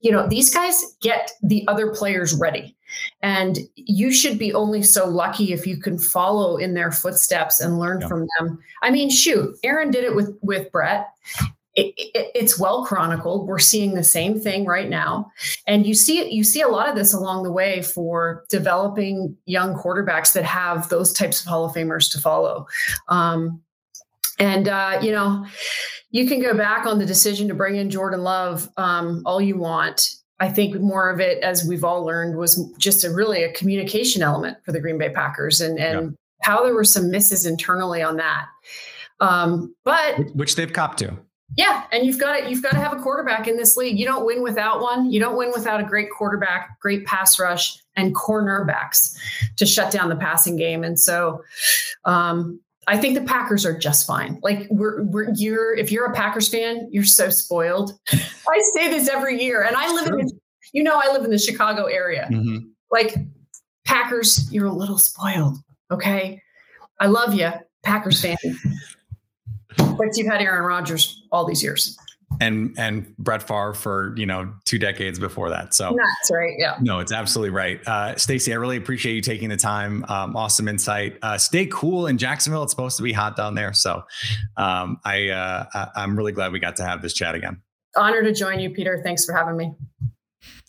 you 0.00 0.10
know, 0.10 0.26
these 0.26 0.52
guys 0.52 0.82
get 1.00 1.30
the 1.44 1.64
other 1.68 1.92
players 1.94 2.34
ready. 2.34 2.76
And 3.22 3.56
you 3.76 4.10
should 4.12 4.36
be 4.36 4.52
only 4.52 4.82
so 4.82 5.06
lucky 5.08 5.52
if 5.52 5.64
you 5.64 5.76
can 5.76 5.96
follow 5.96 6.56
in 6.56 6.74
their 6.74 6.90
footsteps 6.90 7.60
and 7.60 7.78
learn 7.78 8.00
Yeah. 8.00 8.08
from 8.08 8.26
them. 8.40 8.58
I 8.82 8.90
mean, 8.90 9.10
shoot, 9.10 9.56
Aaron 9.62 9.92
did 9.92 10.02
it 10.02 10.16
with 10.16 10.36
with 10.42 10.72
Brett. 10.72 11.06
It, 11.80 11.94
it, 11.96 12.30
it's 12.34 12.58
well 12.58 12.84
chronicled. 12.84 13.46
We're 13.46 13.58
seeing 13.58 13.94
the 13.94 14.04
same 14.04 14.40
thing 14.40 14.66
right 14.66 14.88
now, 14.88 15.30
and 15.66 15.86
you 15.86 15.94
see 15.94 16.30
you 16.30 16.44
see 16.44 16.60
a 16.60 16.68
lot 16.68 16.88
of 16.88 16.94
this 16.94 17.12
along 17.12 17.42
the 17.42 17.52
way 17.52 17.82
for 17.82 18.44
developing 18.50 19.36
young 19.46 19.74
quarterbacks 19.74 20.32
that 20.34 20.44
have 20.44 20.88
those 20.88 21.12
types 21.12 21.40
of 21.40 21.46
Hall 21.46 21.64
of 21.64 21.74
Famers 21.74 22.10
to 22.12 22.18
follow. 22.18 22.66
Um, 23.08 23.62
and 24.38 24.68
uh, 24.68 24.98
you 25.02 25.12
know, 25.12 25.46
you 26.10 26.28
can 26.28 26.40
go 26.40 26.54
back 26.56 26.86
on 26.86 26.98
the 26.98 27.06
decision 27.06 27.48
to 27.48 27.54
bring 27.54 27.76
in 27.76 27.90
Jordan 27.90 28.22
Love 28.22 28.68
um, 28.76 29.22
all 29.24 29.40
you 29.40 29.56
want. 29.56 30.08
I 30.40 30.48
think 30.48 30.80
more 30.80 31.10
of 31.10 31.20
it, 31.20 31.42
as 31.42 31.64
we've 31.64 31.84
all 31.84 32.04
learned, 32.04 32.36
was 32.36 32.64
just 32.78 33.04
a 33.04 33.10
really 33.10 33.42
a 33.42 33.52
communication 33.52 34.22
element 34.22 34.56
for 34.64 34.72
the 34.72 34.80
Green 34.80 34.98
Bay 34.98 35.10
Packers, 35.10 35.60
and 35.60 35.78
and 35.78 36.16
how 36.42 36.64
there 36.64 36.74
were 36.74 36.84
some 36.84 37.10
misses 37.10 37.46
internally 37.46 38.02
on 38.02 38.16
that. 38.16 38.46
Um, 39.20 39.74
but 39.84 40.34
Which 40.34 40.56
they've 40.56 40.72
copped 40.72 40.98
to. 41.00 41.16
Yeah, 41.56 41.84
and 41.92 42.06
you've 42.06 42.18
got 42.18 42.38
to 42.38 42.48
you've 42.50 42.62
got 42.62 42.72
to 42.72 42.78
have 42.78 42.92
a 42.92 42.96
quarterback 43.02 43.48
in 43.48 43.56
this 43.56 43.76
league. 43.76 43.98
You 43.98 44.06
don't 44.06 44.24
win 44.24 44.42
without 44.42 44.80
one. 44.80 45.10
You 45.10 45.20
don't 45.20 45.36
win 45.36 45.50
without 45.54 45.80
a 45.80 45.84
great 45.84 46.08
quarterback, 46.10 46.78
great 46.80 47.04
pass 47.06 47.38
rush, 47.38 47.76
and 47.96 48.14
cornerbacks 48.14 49.16
to 49.56 49.66
shut 49.66 49.92
down 49.92 50.08
the 50.08 50.16
passing 50.16 50.56
game. 50.56 50.84
And 50.84 50.98
so, 50.98 51.42
um, 52.04 52.60
I 52.86 52.96
think 52.96 53.14
the 53.14 53.24
Packers 53.24 53.66
are 53.66 53.76
just 53.76 54.06
fine. 54.06 54.38
Like 54.42 54.68
we're 54.70 55.02
we're 55.04 55.30
you're 55.34 55.74
if 55.74 55.90
you're 55.90 56.06
a 56.06 56.14
Packers 56.14 56.48
fan, 56.48 56.88
you're 56.92 57.04
so 57.04 57.30
spoiled. 57.30 57.98
I 58.12 58.62
say 58.74 58.88
this 58.88 59.08
every 59.08 59.42
year, 59.42 59.62
and 59.62 59.76
I 59.76 59.92
live 59.92 60.06
in 60.06 60.26
the, 60.26 60.32
you 60.72 60.82
know 60.82 61.00
I 61.02 61.12
live 61.12 61.24
in 61.24 61.30
the 61.30 61.38
Chicago 61.38 61.86
area. 61.86 62.28
Mhm. 62.30 62.68
Like 62.92 63.14
Packers, 63.84 64.52
you're 64.52 64.66
a 64.66 64.72
little 64.72 64.98
spoiled. 64.98 65.58
Okay, 65.90 66.40
I 67.00 67.06
love 67.06 67.34
you. 67.34 67.50
Packers 67.82 68.20
fan. 68.22 68.36
but 70.00 70.16
you've 70.16 70.26
had 70.26 70.40
Aaron 70.40 70.64
Rodgers 70.64 71.22
all 71.30 71.44
these 71.44 71.62
years. 71.62 71.98
And 72.40 72.74
and 72.78 73.14
Brett 73.18 73.42
Favre 73.42 73.74
for 73.74 74.14
you 74.16 74.24
know 74.24 74.54
two 74.64 74.78
decades 74.78 75.18
before 75.18 75.50
that. 75.50 75.74
So 75.74 75.94
that's 75.96 76.30
right. 76.30 76.54
Yeah. 76.56 76.76
No, 76.80 77.00
it's 77.00 77.12
absolutely 77.12 77.50
right. 77.50 77.80
Uh, 77.86 78.16
Stacey, 78.16 78.52
I 78.52 78.56
really 78.56 78.76
appreciate 78.76 79.14
you 79.14 79.20
taking 79.20 79.48
the 79.48 79.56
time. 79.56 80.04
Um, 80.08 80.36
awesome 80.36 80.68
insight. 80.68 81.18
Uh, 81.22 81.36
stay 81.36 81.66
cool 81.66 82.06
in 82.06 82.18
Jacksonville. 82.18 82.62
It's 82.62 82.72
supposed 82.72 82.96
to 82.98 83.02
be 83.02 83.12
hot 83.12 83.36
down 83.36 83.56
there. 83.56 83.72
So 83.72 84.04
um, 84.56 85.00
I 85.04 85.28
uh, 85.28 85.86
I'm 85.96 86.16
really 86.16 86.32
glad 86.32 86.52
we 86.52 86.60
got 86.60 86.76
to 86.76 86.84
have 86.84 87.02
this 87.02 87.14
chat 87.14 87.34
again. 87.34 87.60
Honor 87.96 88.22
to 88.22 88.32
join 88.32 88.60
you, 88.60 88.70
Peter. 88.70 89.00
Thanks 89.04 89.24
for 89.24 89.34
having 89.34 89.56
me. 89.56 89.74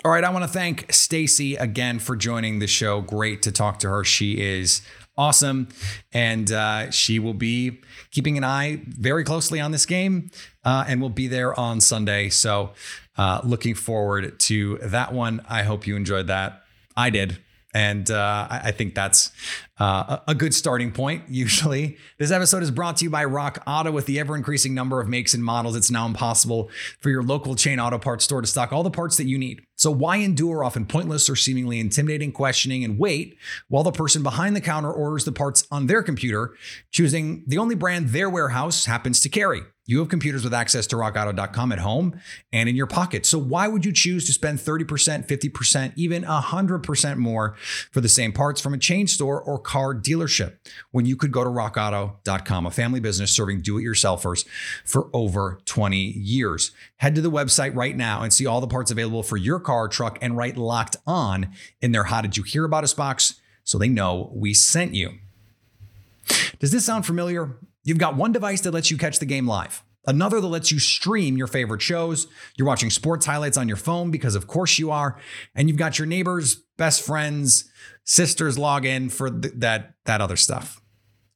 All 0.03 0.11
right, 0.11 0.23
I 0.23 0.31
want 0.31 0.43
to 0.43 0.49
thank 0.49 0.91
Stacey 0.91 1.55
again 1.55 1.99
for 1.99 2.15
joining 2.15 2.57
the 2.57 2.65
show. 2.65 3.01
Great 3.01 3.43
to 3.43 3.51
talk 3.51 3.77
to 3.79 3.89
her. 3.89 4.03
She 4.03 4.41
is 4.41 4.81
awesome, 5.21 5.67
and 6.11 6.51
uh, 6.51 6.89
she 6.89 7.19
will 7.19 7.35
be 7.35 7.79
keeping 8.09 8.39
an 8.39 8.43
eye 8.43 8.81
very 8.87 9.23
closely 9.23 9.59
on 9.59 9.71
this 9.71 9.85
game, 9.85 10.31
uh, 10.65 10.83
and 10.87 10.99
will 10.99 11.09
be 11.09 11.27
there 11.27 11.57
on 11.59 11.79
Sunday. 11.79 12.29
So, 12.29 12.71
uh, 13.17 13.39
looking 13.43 13.75
forward 13.75 14.39
to 14.39 14.79
that 14.81 15.13
one. 15.13 15.41
I 15.47 15.61
hope 15.61 15.85
you 15.85 15.95
enjoyed 15.95 16.25
that. 16.27 16.63
I 16.97 17.11
did. 17.11 17.37
And 17.73 18.09
uh, 18.11 18.47
I 18.49 18.71
think 18.71 18.95
that's 18.95 19.31
uh, 19.79 20.17
a 20.27 20.35
good 20.35 20.53
starting 20.53 20.91
point, 20.91 21.23
usually. 21.29 21.97
This 22.17 22.31
episode 22.31 22.63
is 22.63 22.71
brought 22.71 22.97
to 22.97 23.05
you 23.05 23.09
by 23.09 23.23
Rock 23.23 23.63
Auto. 23.65 23.91
With 23.91 24.07
the 24.07 24.19
ever 24.19 24.35
increasing 24.35 24.73
number 24.73 24.99
of 24.99 25.07
makes 25.07 25.33
and 25.33 25.43
models, 25.43 25.75
it's 25.75 25.91
now 25.91 26.05
impossible 26.05 26.69
for 26.99 27.09
your 27.09 27.23
local 27.23 27.55
chain 27.55 27.79
auto 27.79 27.97
parts 27.97 28.25
store 28.25 28.41
to 28.41 28.47
stock 28.47 28.73
all 28.73 28.83
the 28.83 28.91
parts 28.91 29.17
that 29.17 29.25
you 29.25 29.37
need. 29.37 29.61
So, 29.81 29.89
why 29.89 30.17
endure 30.17 30.63
often 30.63 30.85
pointless 30.85 31.27
or 31.27 31.35
seemingly 31.35 31.79
intimidating 31.79 32.31
questioning 32.31 32.83
and 32.83 32.99
wait 32.99 33.35
while 33.67 33.81
the 33.81 33.91
person 33.91 34.21
behind 34.21 34.55
the 34.55 34.61
counter 34.61 34.91
orders 34.91 35.25
the 35.25 35.31
parts 35.31 35.65
on 35.71 35.87
their 35.87 36.03
computer, 36.03 36.53
choosing 36.91 37.43
the 37.47 37.57
only 37.57 37.73
brand 37.73 38.09
their 38.09 38.29
warehouse 38.29 38.85
happens 38.85 39.19
to 39.21 39.29
carry? 39.29 39.63
You 39.91 39.99
have 39.99 40.09
computers 40.09 40.43
with 40.43 40.53
access 40.53 40.85
to 40.87 40.95
rockauto.com 40.95 41.71
at 41.71 41.79
home 41.79 42.19
and 42.53 42.69
in 42.69 42.75
your 42.75 42.87
pocket. 42.87 43.25
So 43.25 43.39
why 43.39 43.67
would 43.67 43.83
you 43.83 43.91
choose 43.91 44.25
to 44.27 44.31
spend 44.31 44.59
30%, 44.59 45.27
50%, 45.27 45.93
even 45.95 46.23
100% 46.23 47.17
more 47.17 47.55
for 47.91 47.99
the 47.99 48.07
same 48.07 48.31
parts 48.31 48.61
from 48.61 48.75
a 48.75 48.77
chain 48.77 49.07
store 49.07 49.41
or 49.41 49.57
car 49.57 49.95
dealership 49.95 50.57
when 50.91 51.05
you 51.07 51.15
could 51.15 51.31
go 51.31 51.43
to 51.43 51.49
rockauto.com, 51.49 52.65
a 52.67 52.71
family 52.71 52.99
business 52.99 53.31
serving 53.31 53.61
do-it-yourselfers 53.61 54.45
for 54.85 55.09
over 55.13 55.59
20 55.65 55.97
years. 55.97 56.71
Head 56.97 57.15
to 57.15 57.21
the 57.21 57.31
website 57.31 57.75
right 57.75 57.97
now 57.97 58.21
and 58.21 58.31
see 58.31 58.45
all 58.45 58.61
the 58.61 58.67
parts 58.67 58.91
available 58.91 59.23
for 59.23 59.35
your 59.35 59.59
car, 59.59 59.70
truck, 59.89 60.17
and 60.21 60.37
write 60.37 60.57
locked 60.57 60.97
on 61.05 61.51
in 61.81 61.91
their 61.91 62.05
how 62.05 62.21
did 62.21 62.37
you 62.37 62.43
hear 62.43 62.65
about 62.65 62.83
us 62.83 62.93
box 62.93 63.39
so 63.63 63.77
they 63.77 63.89
know 63.89 64.31
we 64.33 64.53
sent 64.53 64.93
you. 64.93 65.13
Does 66.59 66.71
this 66.71 66.85
sound 66.85 67.05
familiar? 67.05 67.57
You've 67.83 67.97
got 67.97 68.15
one 68.15 68.31
device 68.31 68.61
that 68.61 68.73
lets 68.73 68.91
you 68.91 68.97
catch 68.97 69.19
the 69.19 69.25
game 69.25 69.47
live. 69.47 69.83
Another 70.05 70.41
that 70.41 70.47
lets 70.47 70.71
you 70.71 70.79
stream 70.79 71.37
your 71.37 71.47
favorite 71.47 71.81
shows. 71.81 72.27
You're 72.57 72.67
watching 72.67 72.89
sports 72.89 73.25
highlights 73.25 73.57
on 73.57 73.67
your 73.67 73.77
phone 73.77 74.09
because, 74.09 74.35
of 74.35 74.47
course, 74.47 74.79
you 74.79 74.89
are. 74.89 75.17
And 75.53 75.67
you've 75.67 75.77
got 75.77 75.99
your 75.99 76.07
neighbors, 76.07 76.55
best 76.77 77.05
friends, 77.05 77.69
sisters 78.03 78.57
log 78.57 78.85
in 78.85 79.09
for 79.09 79.29
th- 79.29 79.53
that, 79.57 79.93
that 80.05 80.21
other 80.21 80.37
stuff. 80.37 80.81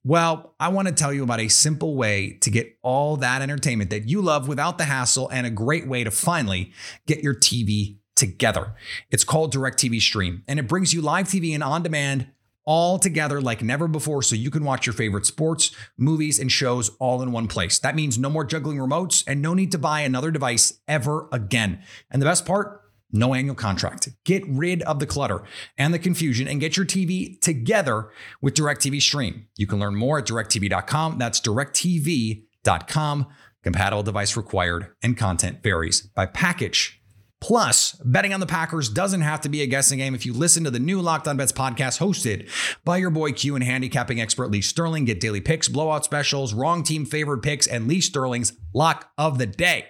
Well, 0.03 0.55
I 0.59 0.69
want 0.69 0.87
to 0.87 0.93
tell 0.93 1.13
you 1.13 1.23
about 1.23 1.39
a 1.39 1.47
simple 1.47 1.95
way 1.95 2.37
to 2.41 2.51
get 2.51 2.77
all 2.83 3.17
that 3.17 3.41
entertainment 3.41 3.89
that 3.89 4.07
you 4.07 4.21
love 4.21 4.47
without 4.47 4.77
the 4.77 4.85
hassle 4.85 5.29
and 5.29 5.47
a 5.47 5.51
great 5.51 5.87
way 5.87 6.03
to 6.03 6.11
finally 6.11 6.71
get 7.07 7.23
your 7.23 7.33
TV 7.33 7.97
together. 8.15 8.73
It's 9.11 9.23
called 9.23 9.53
DirecTV 9.53 10.01
Stream, 10.01 10.43
and 10.47 10.59
it 10.59 10.67
brings 10.67 10.93
you 10.93 11.01
live 11.01 11.27
TV 11.27 11.53
and 11.53 11.63
on 11.63 11.83
demand 11.83 12.27
all 12.65 12.97
together 12.97 13.39
like 13.39 13.61
never 13.61 13.87
before 13.87 14.23
so 14.23 14.35
you 14.35 14.49
can 14.49 14.63
watch 14.63 14.85
your 14.85 14.93
favorite 14.93 15.25
sports, 15.25 15.71
movies, 15.97 16.39
and 16.39 16.51
shows 16.51 16.89
all 16.99 17.21
in 17.21 17.31
one 17.31 17.47
place. 17.47 17.79
That 17.79 17.95
means 17.95 18.17
no 18.17 18.29
more 18.29 18.43
juggling 18.43 18.77
remotes 18.77 19.23
and 19.27 19.41
no 19.41 19.53
need 19.53 19.71
to 19.71 19.77
buy 19.77 20.01
another 20.01 20.31
device 20.31 20.79
ever 20.87 21.27
again. 21.31 21.83
And 22.09 22.21
the 22.21 22.25
best 22.25 22.45
part, 22.45 22.81
no 23.11 23.33
annual 23.33 23.55
contract. 23.55 24.09
Get 24.25 24.43
rid 24.47 24.81
of 24.83 24.99
the 24.99 25.05
clutter 25.05 25.43
and 25.77 25.93
the 25.93 25.99
confusion 25.99 26.47
and 26.47 26.59
get 26.59 26.75
your 26.75 26.85
TV 26.85 27.39
together 27.39 28.09
with 28.41 28.55
DirecTV 28.55 29.01
Stream. 29.01 29.47
You 29.55 29.67
can 29.67 29.79
learn 29.79 29.95
more 29.95 30.19
at 30.19 30.25
directv.com. 30.25 31.17
That's 31.17 31.39
directv.com. 31.39 33.27
Compatible 33.63 34.03
device 34.03 34.37
required 34.37 34.87
and 35.01 35.17
content 35.17 35.63
varies 35.63 36.01
by 36.01 36.25
package. 36.25 37.01
Plus, 37.41 37.91
betting 38.03 38.33
on 38.33 38.39
the 38.39 38.45
Packers 38.45 38.89
doesn't 38.89 39.21
have 39.21 39.41
to 39.41 39.49
be 39.49 39.61
a 39.61 39.67
guessing 39.67 39.99
game 39.99 40.15
if 40.15 40.25
you 40.25 40.33
listen 40.33 40.63
to 40.63 40.71
the 40.71 40.79
new 40.79 41.01
Locked 41.01 41.27
On 41.27 41.37
Bets 41.37 41.51
podcast 41.51 41.99
hosted 41.99 42.49
by 42.83 42.97
your 42.97 43.09
boy 43.11 43.31
Q 43.33 43.55
and 43.55 43.63
handicapping 43.63 44.19
expert 44.19 44.49
Lee 44.49 44.61
Sterling. 44.61 45.05
Get 45.05 45.19
daily 45.19 45.41
picks, 45.41 45.67
blowout 45.67 46.05
specials, 46.05 46.53
wrong 46.53 46.81
team 46.81 47.05
favored 47.05 47.43
picks, 47.43 47.67
and 47.67 47.87
Lee 47.87 48.01
Sterling's 48.01 48.53
lock 48.73 49.11
of 49.17 49.37
the 49.37 49.45
day. 49.45 49.85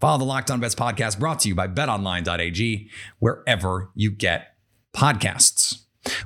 Follow 0.00 0.18
the 0.18 0.24
Locked 0.24 0.50
On 0.50 0.60
Bets 0.60 0.76
podcast 0.76 1.18
brought 1.18 1.40
to 1.40 1.48
you 1.48 1.54
by 1.54 1.66
betonline.ag, 1.66 2.88
wherever 3.18 3.90
you 3.94 4.10
get 4.10 4.54
podcasts. 4.94 5.82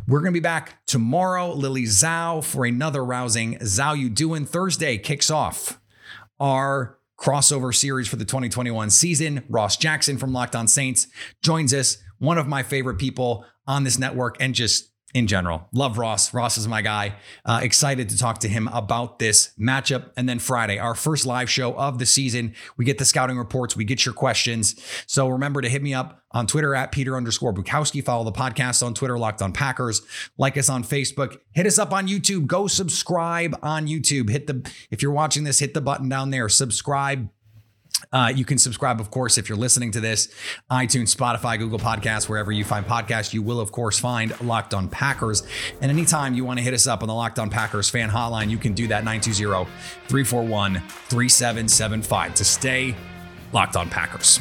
We're 0.06 0.20
going 0.20 0.32
to 0.32 0.36
be 0.36 0.40
back 0.40 0.86
tomorrow, 0.86 1.52
Lily 1.52 1.84
Zhao, 1.84 2.44
for 2.44 2.64
another 2.64 3.04
rousing 3.04 3.58
Zhao 3.58 3.98
You 3.98 4.10
Doing. 4.10 4.44
Thursday 4.44 4.98
kicks 4.98 5.30
off 5.30 5.80
our 6.38 6.98
crossover 7.22 7.72
series 7.72 8.08
for 8.08 8.16
the 8.16 8.24
2021 8.24 8.90
season. 8.90 9.44
Ross 9.48 9.76
Jackson 9.76 10.18
from 10.18 10.32
Locked 10.32 10.56
On 10.56 10.66
Saints 10.66 11.06
joins 11.40 11.72
us, 11.72 11.98
one 12.18 12.36
of 12.36 12.48
my 12.48 12.64
favorite 12.64 12.98
people 12.98 13.44
on 13.64 13.84
this 13.84 13.96
network 13.96 14.36
and 14.40 14.56
just 14.56 14.91
in 15.14 15.26
general. 15.26 15.68
Love 15.72 15.98
Ross. 15.98 16.32
Ross 16.32 16.56
is 16.56 16.66
my 16.66 16.82
guy. 16.82 17.14
Uh, 17.44 17.60
excited 17.62 18.08
to 18.08 18.18
talk 18.18 18.38
to 18.38 18.48
him 18.48 18.68
about 18.68 19.18
this 19.18 19.52
matchup. 19.58 20.10
And 20.16 20.28
then 20.28 20.38
Friday, 20.38 20.78
our 20.78 20.94
first 20.94 21.26
live 21.26 21.50
show 21.50 21.74
of 21.74 21.98
the 21.98 22.06
season. 22.06 22.54
We 22.76 22.84
get 22.84 22.98
the 22.98 23.04
scouting 23.04 23.38
reports, 23.38 23.76
we 23.76 23.84
get 23.84 24.06
your 24.06 24.14
questions. 24.14 24.80
So 25.06 25.28
remember 25.28 25.60
to 25.60 25.68
hit 25.68 25.82
me 25.82 25.92
up 25.92 26.22
on 26.30 26.46
Twitter 26.46 26.74
at 26.74 26.92
Peter 26.92 27.16
underscore 27.16 27.52
Bukowski. 27.52 28.02
Follow 28.02 28.24
the 28.24 28.32
podcast 28.32 28.84
on 28.84 28.94
Twitter, 28.94 29.18
Locked 29.18 29.42
on 29.42 29.52
Packers. 29.52 30.00
Like 30.38 30.56
us 30.56 30.68
on 30.68 30.82
Facebook. 30.82 31.38
Hit 31.52 31.66
us 31.66 31.78
up 31.78 31.92
on 31.92 32.08
YouTube. 32.08 32.46
Go 32.46 32.66
subscribe 32.66 33.58
on 33.62 33.86
YouTube. 33.86 34.30
Hit 34.30 34.46
the, 34.46 34.70
if 34.90 35.02
you're 35.02 35.12
watching 35.12 35.44
this, 35.44 35.58
hit 35.58 35.74
the 35.74 35.80
button 35.80 36.08
down 36.08 36.30
there. 36.30 36.48
Subscribe 36.48 37.28
uh, 38.12 38.32
you 38.34 38.44
can 38.44 38.58
subscribe, 38.58 39.00
of 39.00 39.10
course, 39.10 39.38
if 39.38 39.48
you're 39.48 39.58
listening 39.58 39.90
to 39.92 40.00
this, 40.00 40.28
iTunes, 40.70 41.14
Spotify, 41.14 41.58
Google 41.58 41.78
Podcasts, 41.78 42.28
wherever 42.28 42.50
you 42.50 42.64
find 42.64 42.86
podcasts, 42.86 43.32
you 43.32 43.42
will, 43.42 43.60
of 43.60 43.72
course, 43.72 43.98
find 43.98 44.38
Locked 44.40 44.74
On 44.74 44.88
Packers. 44.88 45.42
And 45.80 45.90
anytime 45.90 46.34
you 46.34 46.44
want 46.44 46.58
to 46.58 46.64
hit 46.64 46.74
us 46.74 46.86
up 46.86 47.02
on 47.02 47.08
the 47.08 47.14
Locked 47.14 47.38
On 47.38 47.50
Packers 47.50 47.90
fan 47.90 48.10
hotline, 48.10 48.50
you 48.50 48.58
can 48.58 48.72
do 48.72 48.88
that 48.88 49.04
920 49.04 49.70
341 50.08 50.74
3775 51.08 52.34
to 52.34 52.44
stay 52.44 52.94
Locked 53.52 53.76
On 53.76 53.88
Packers. 53.88 54.40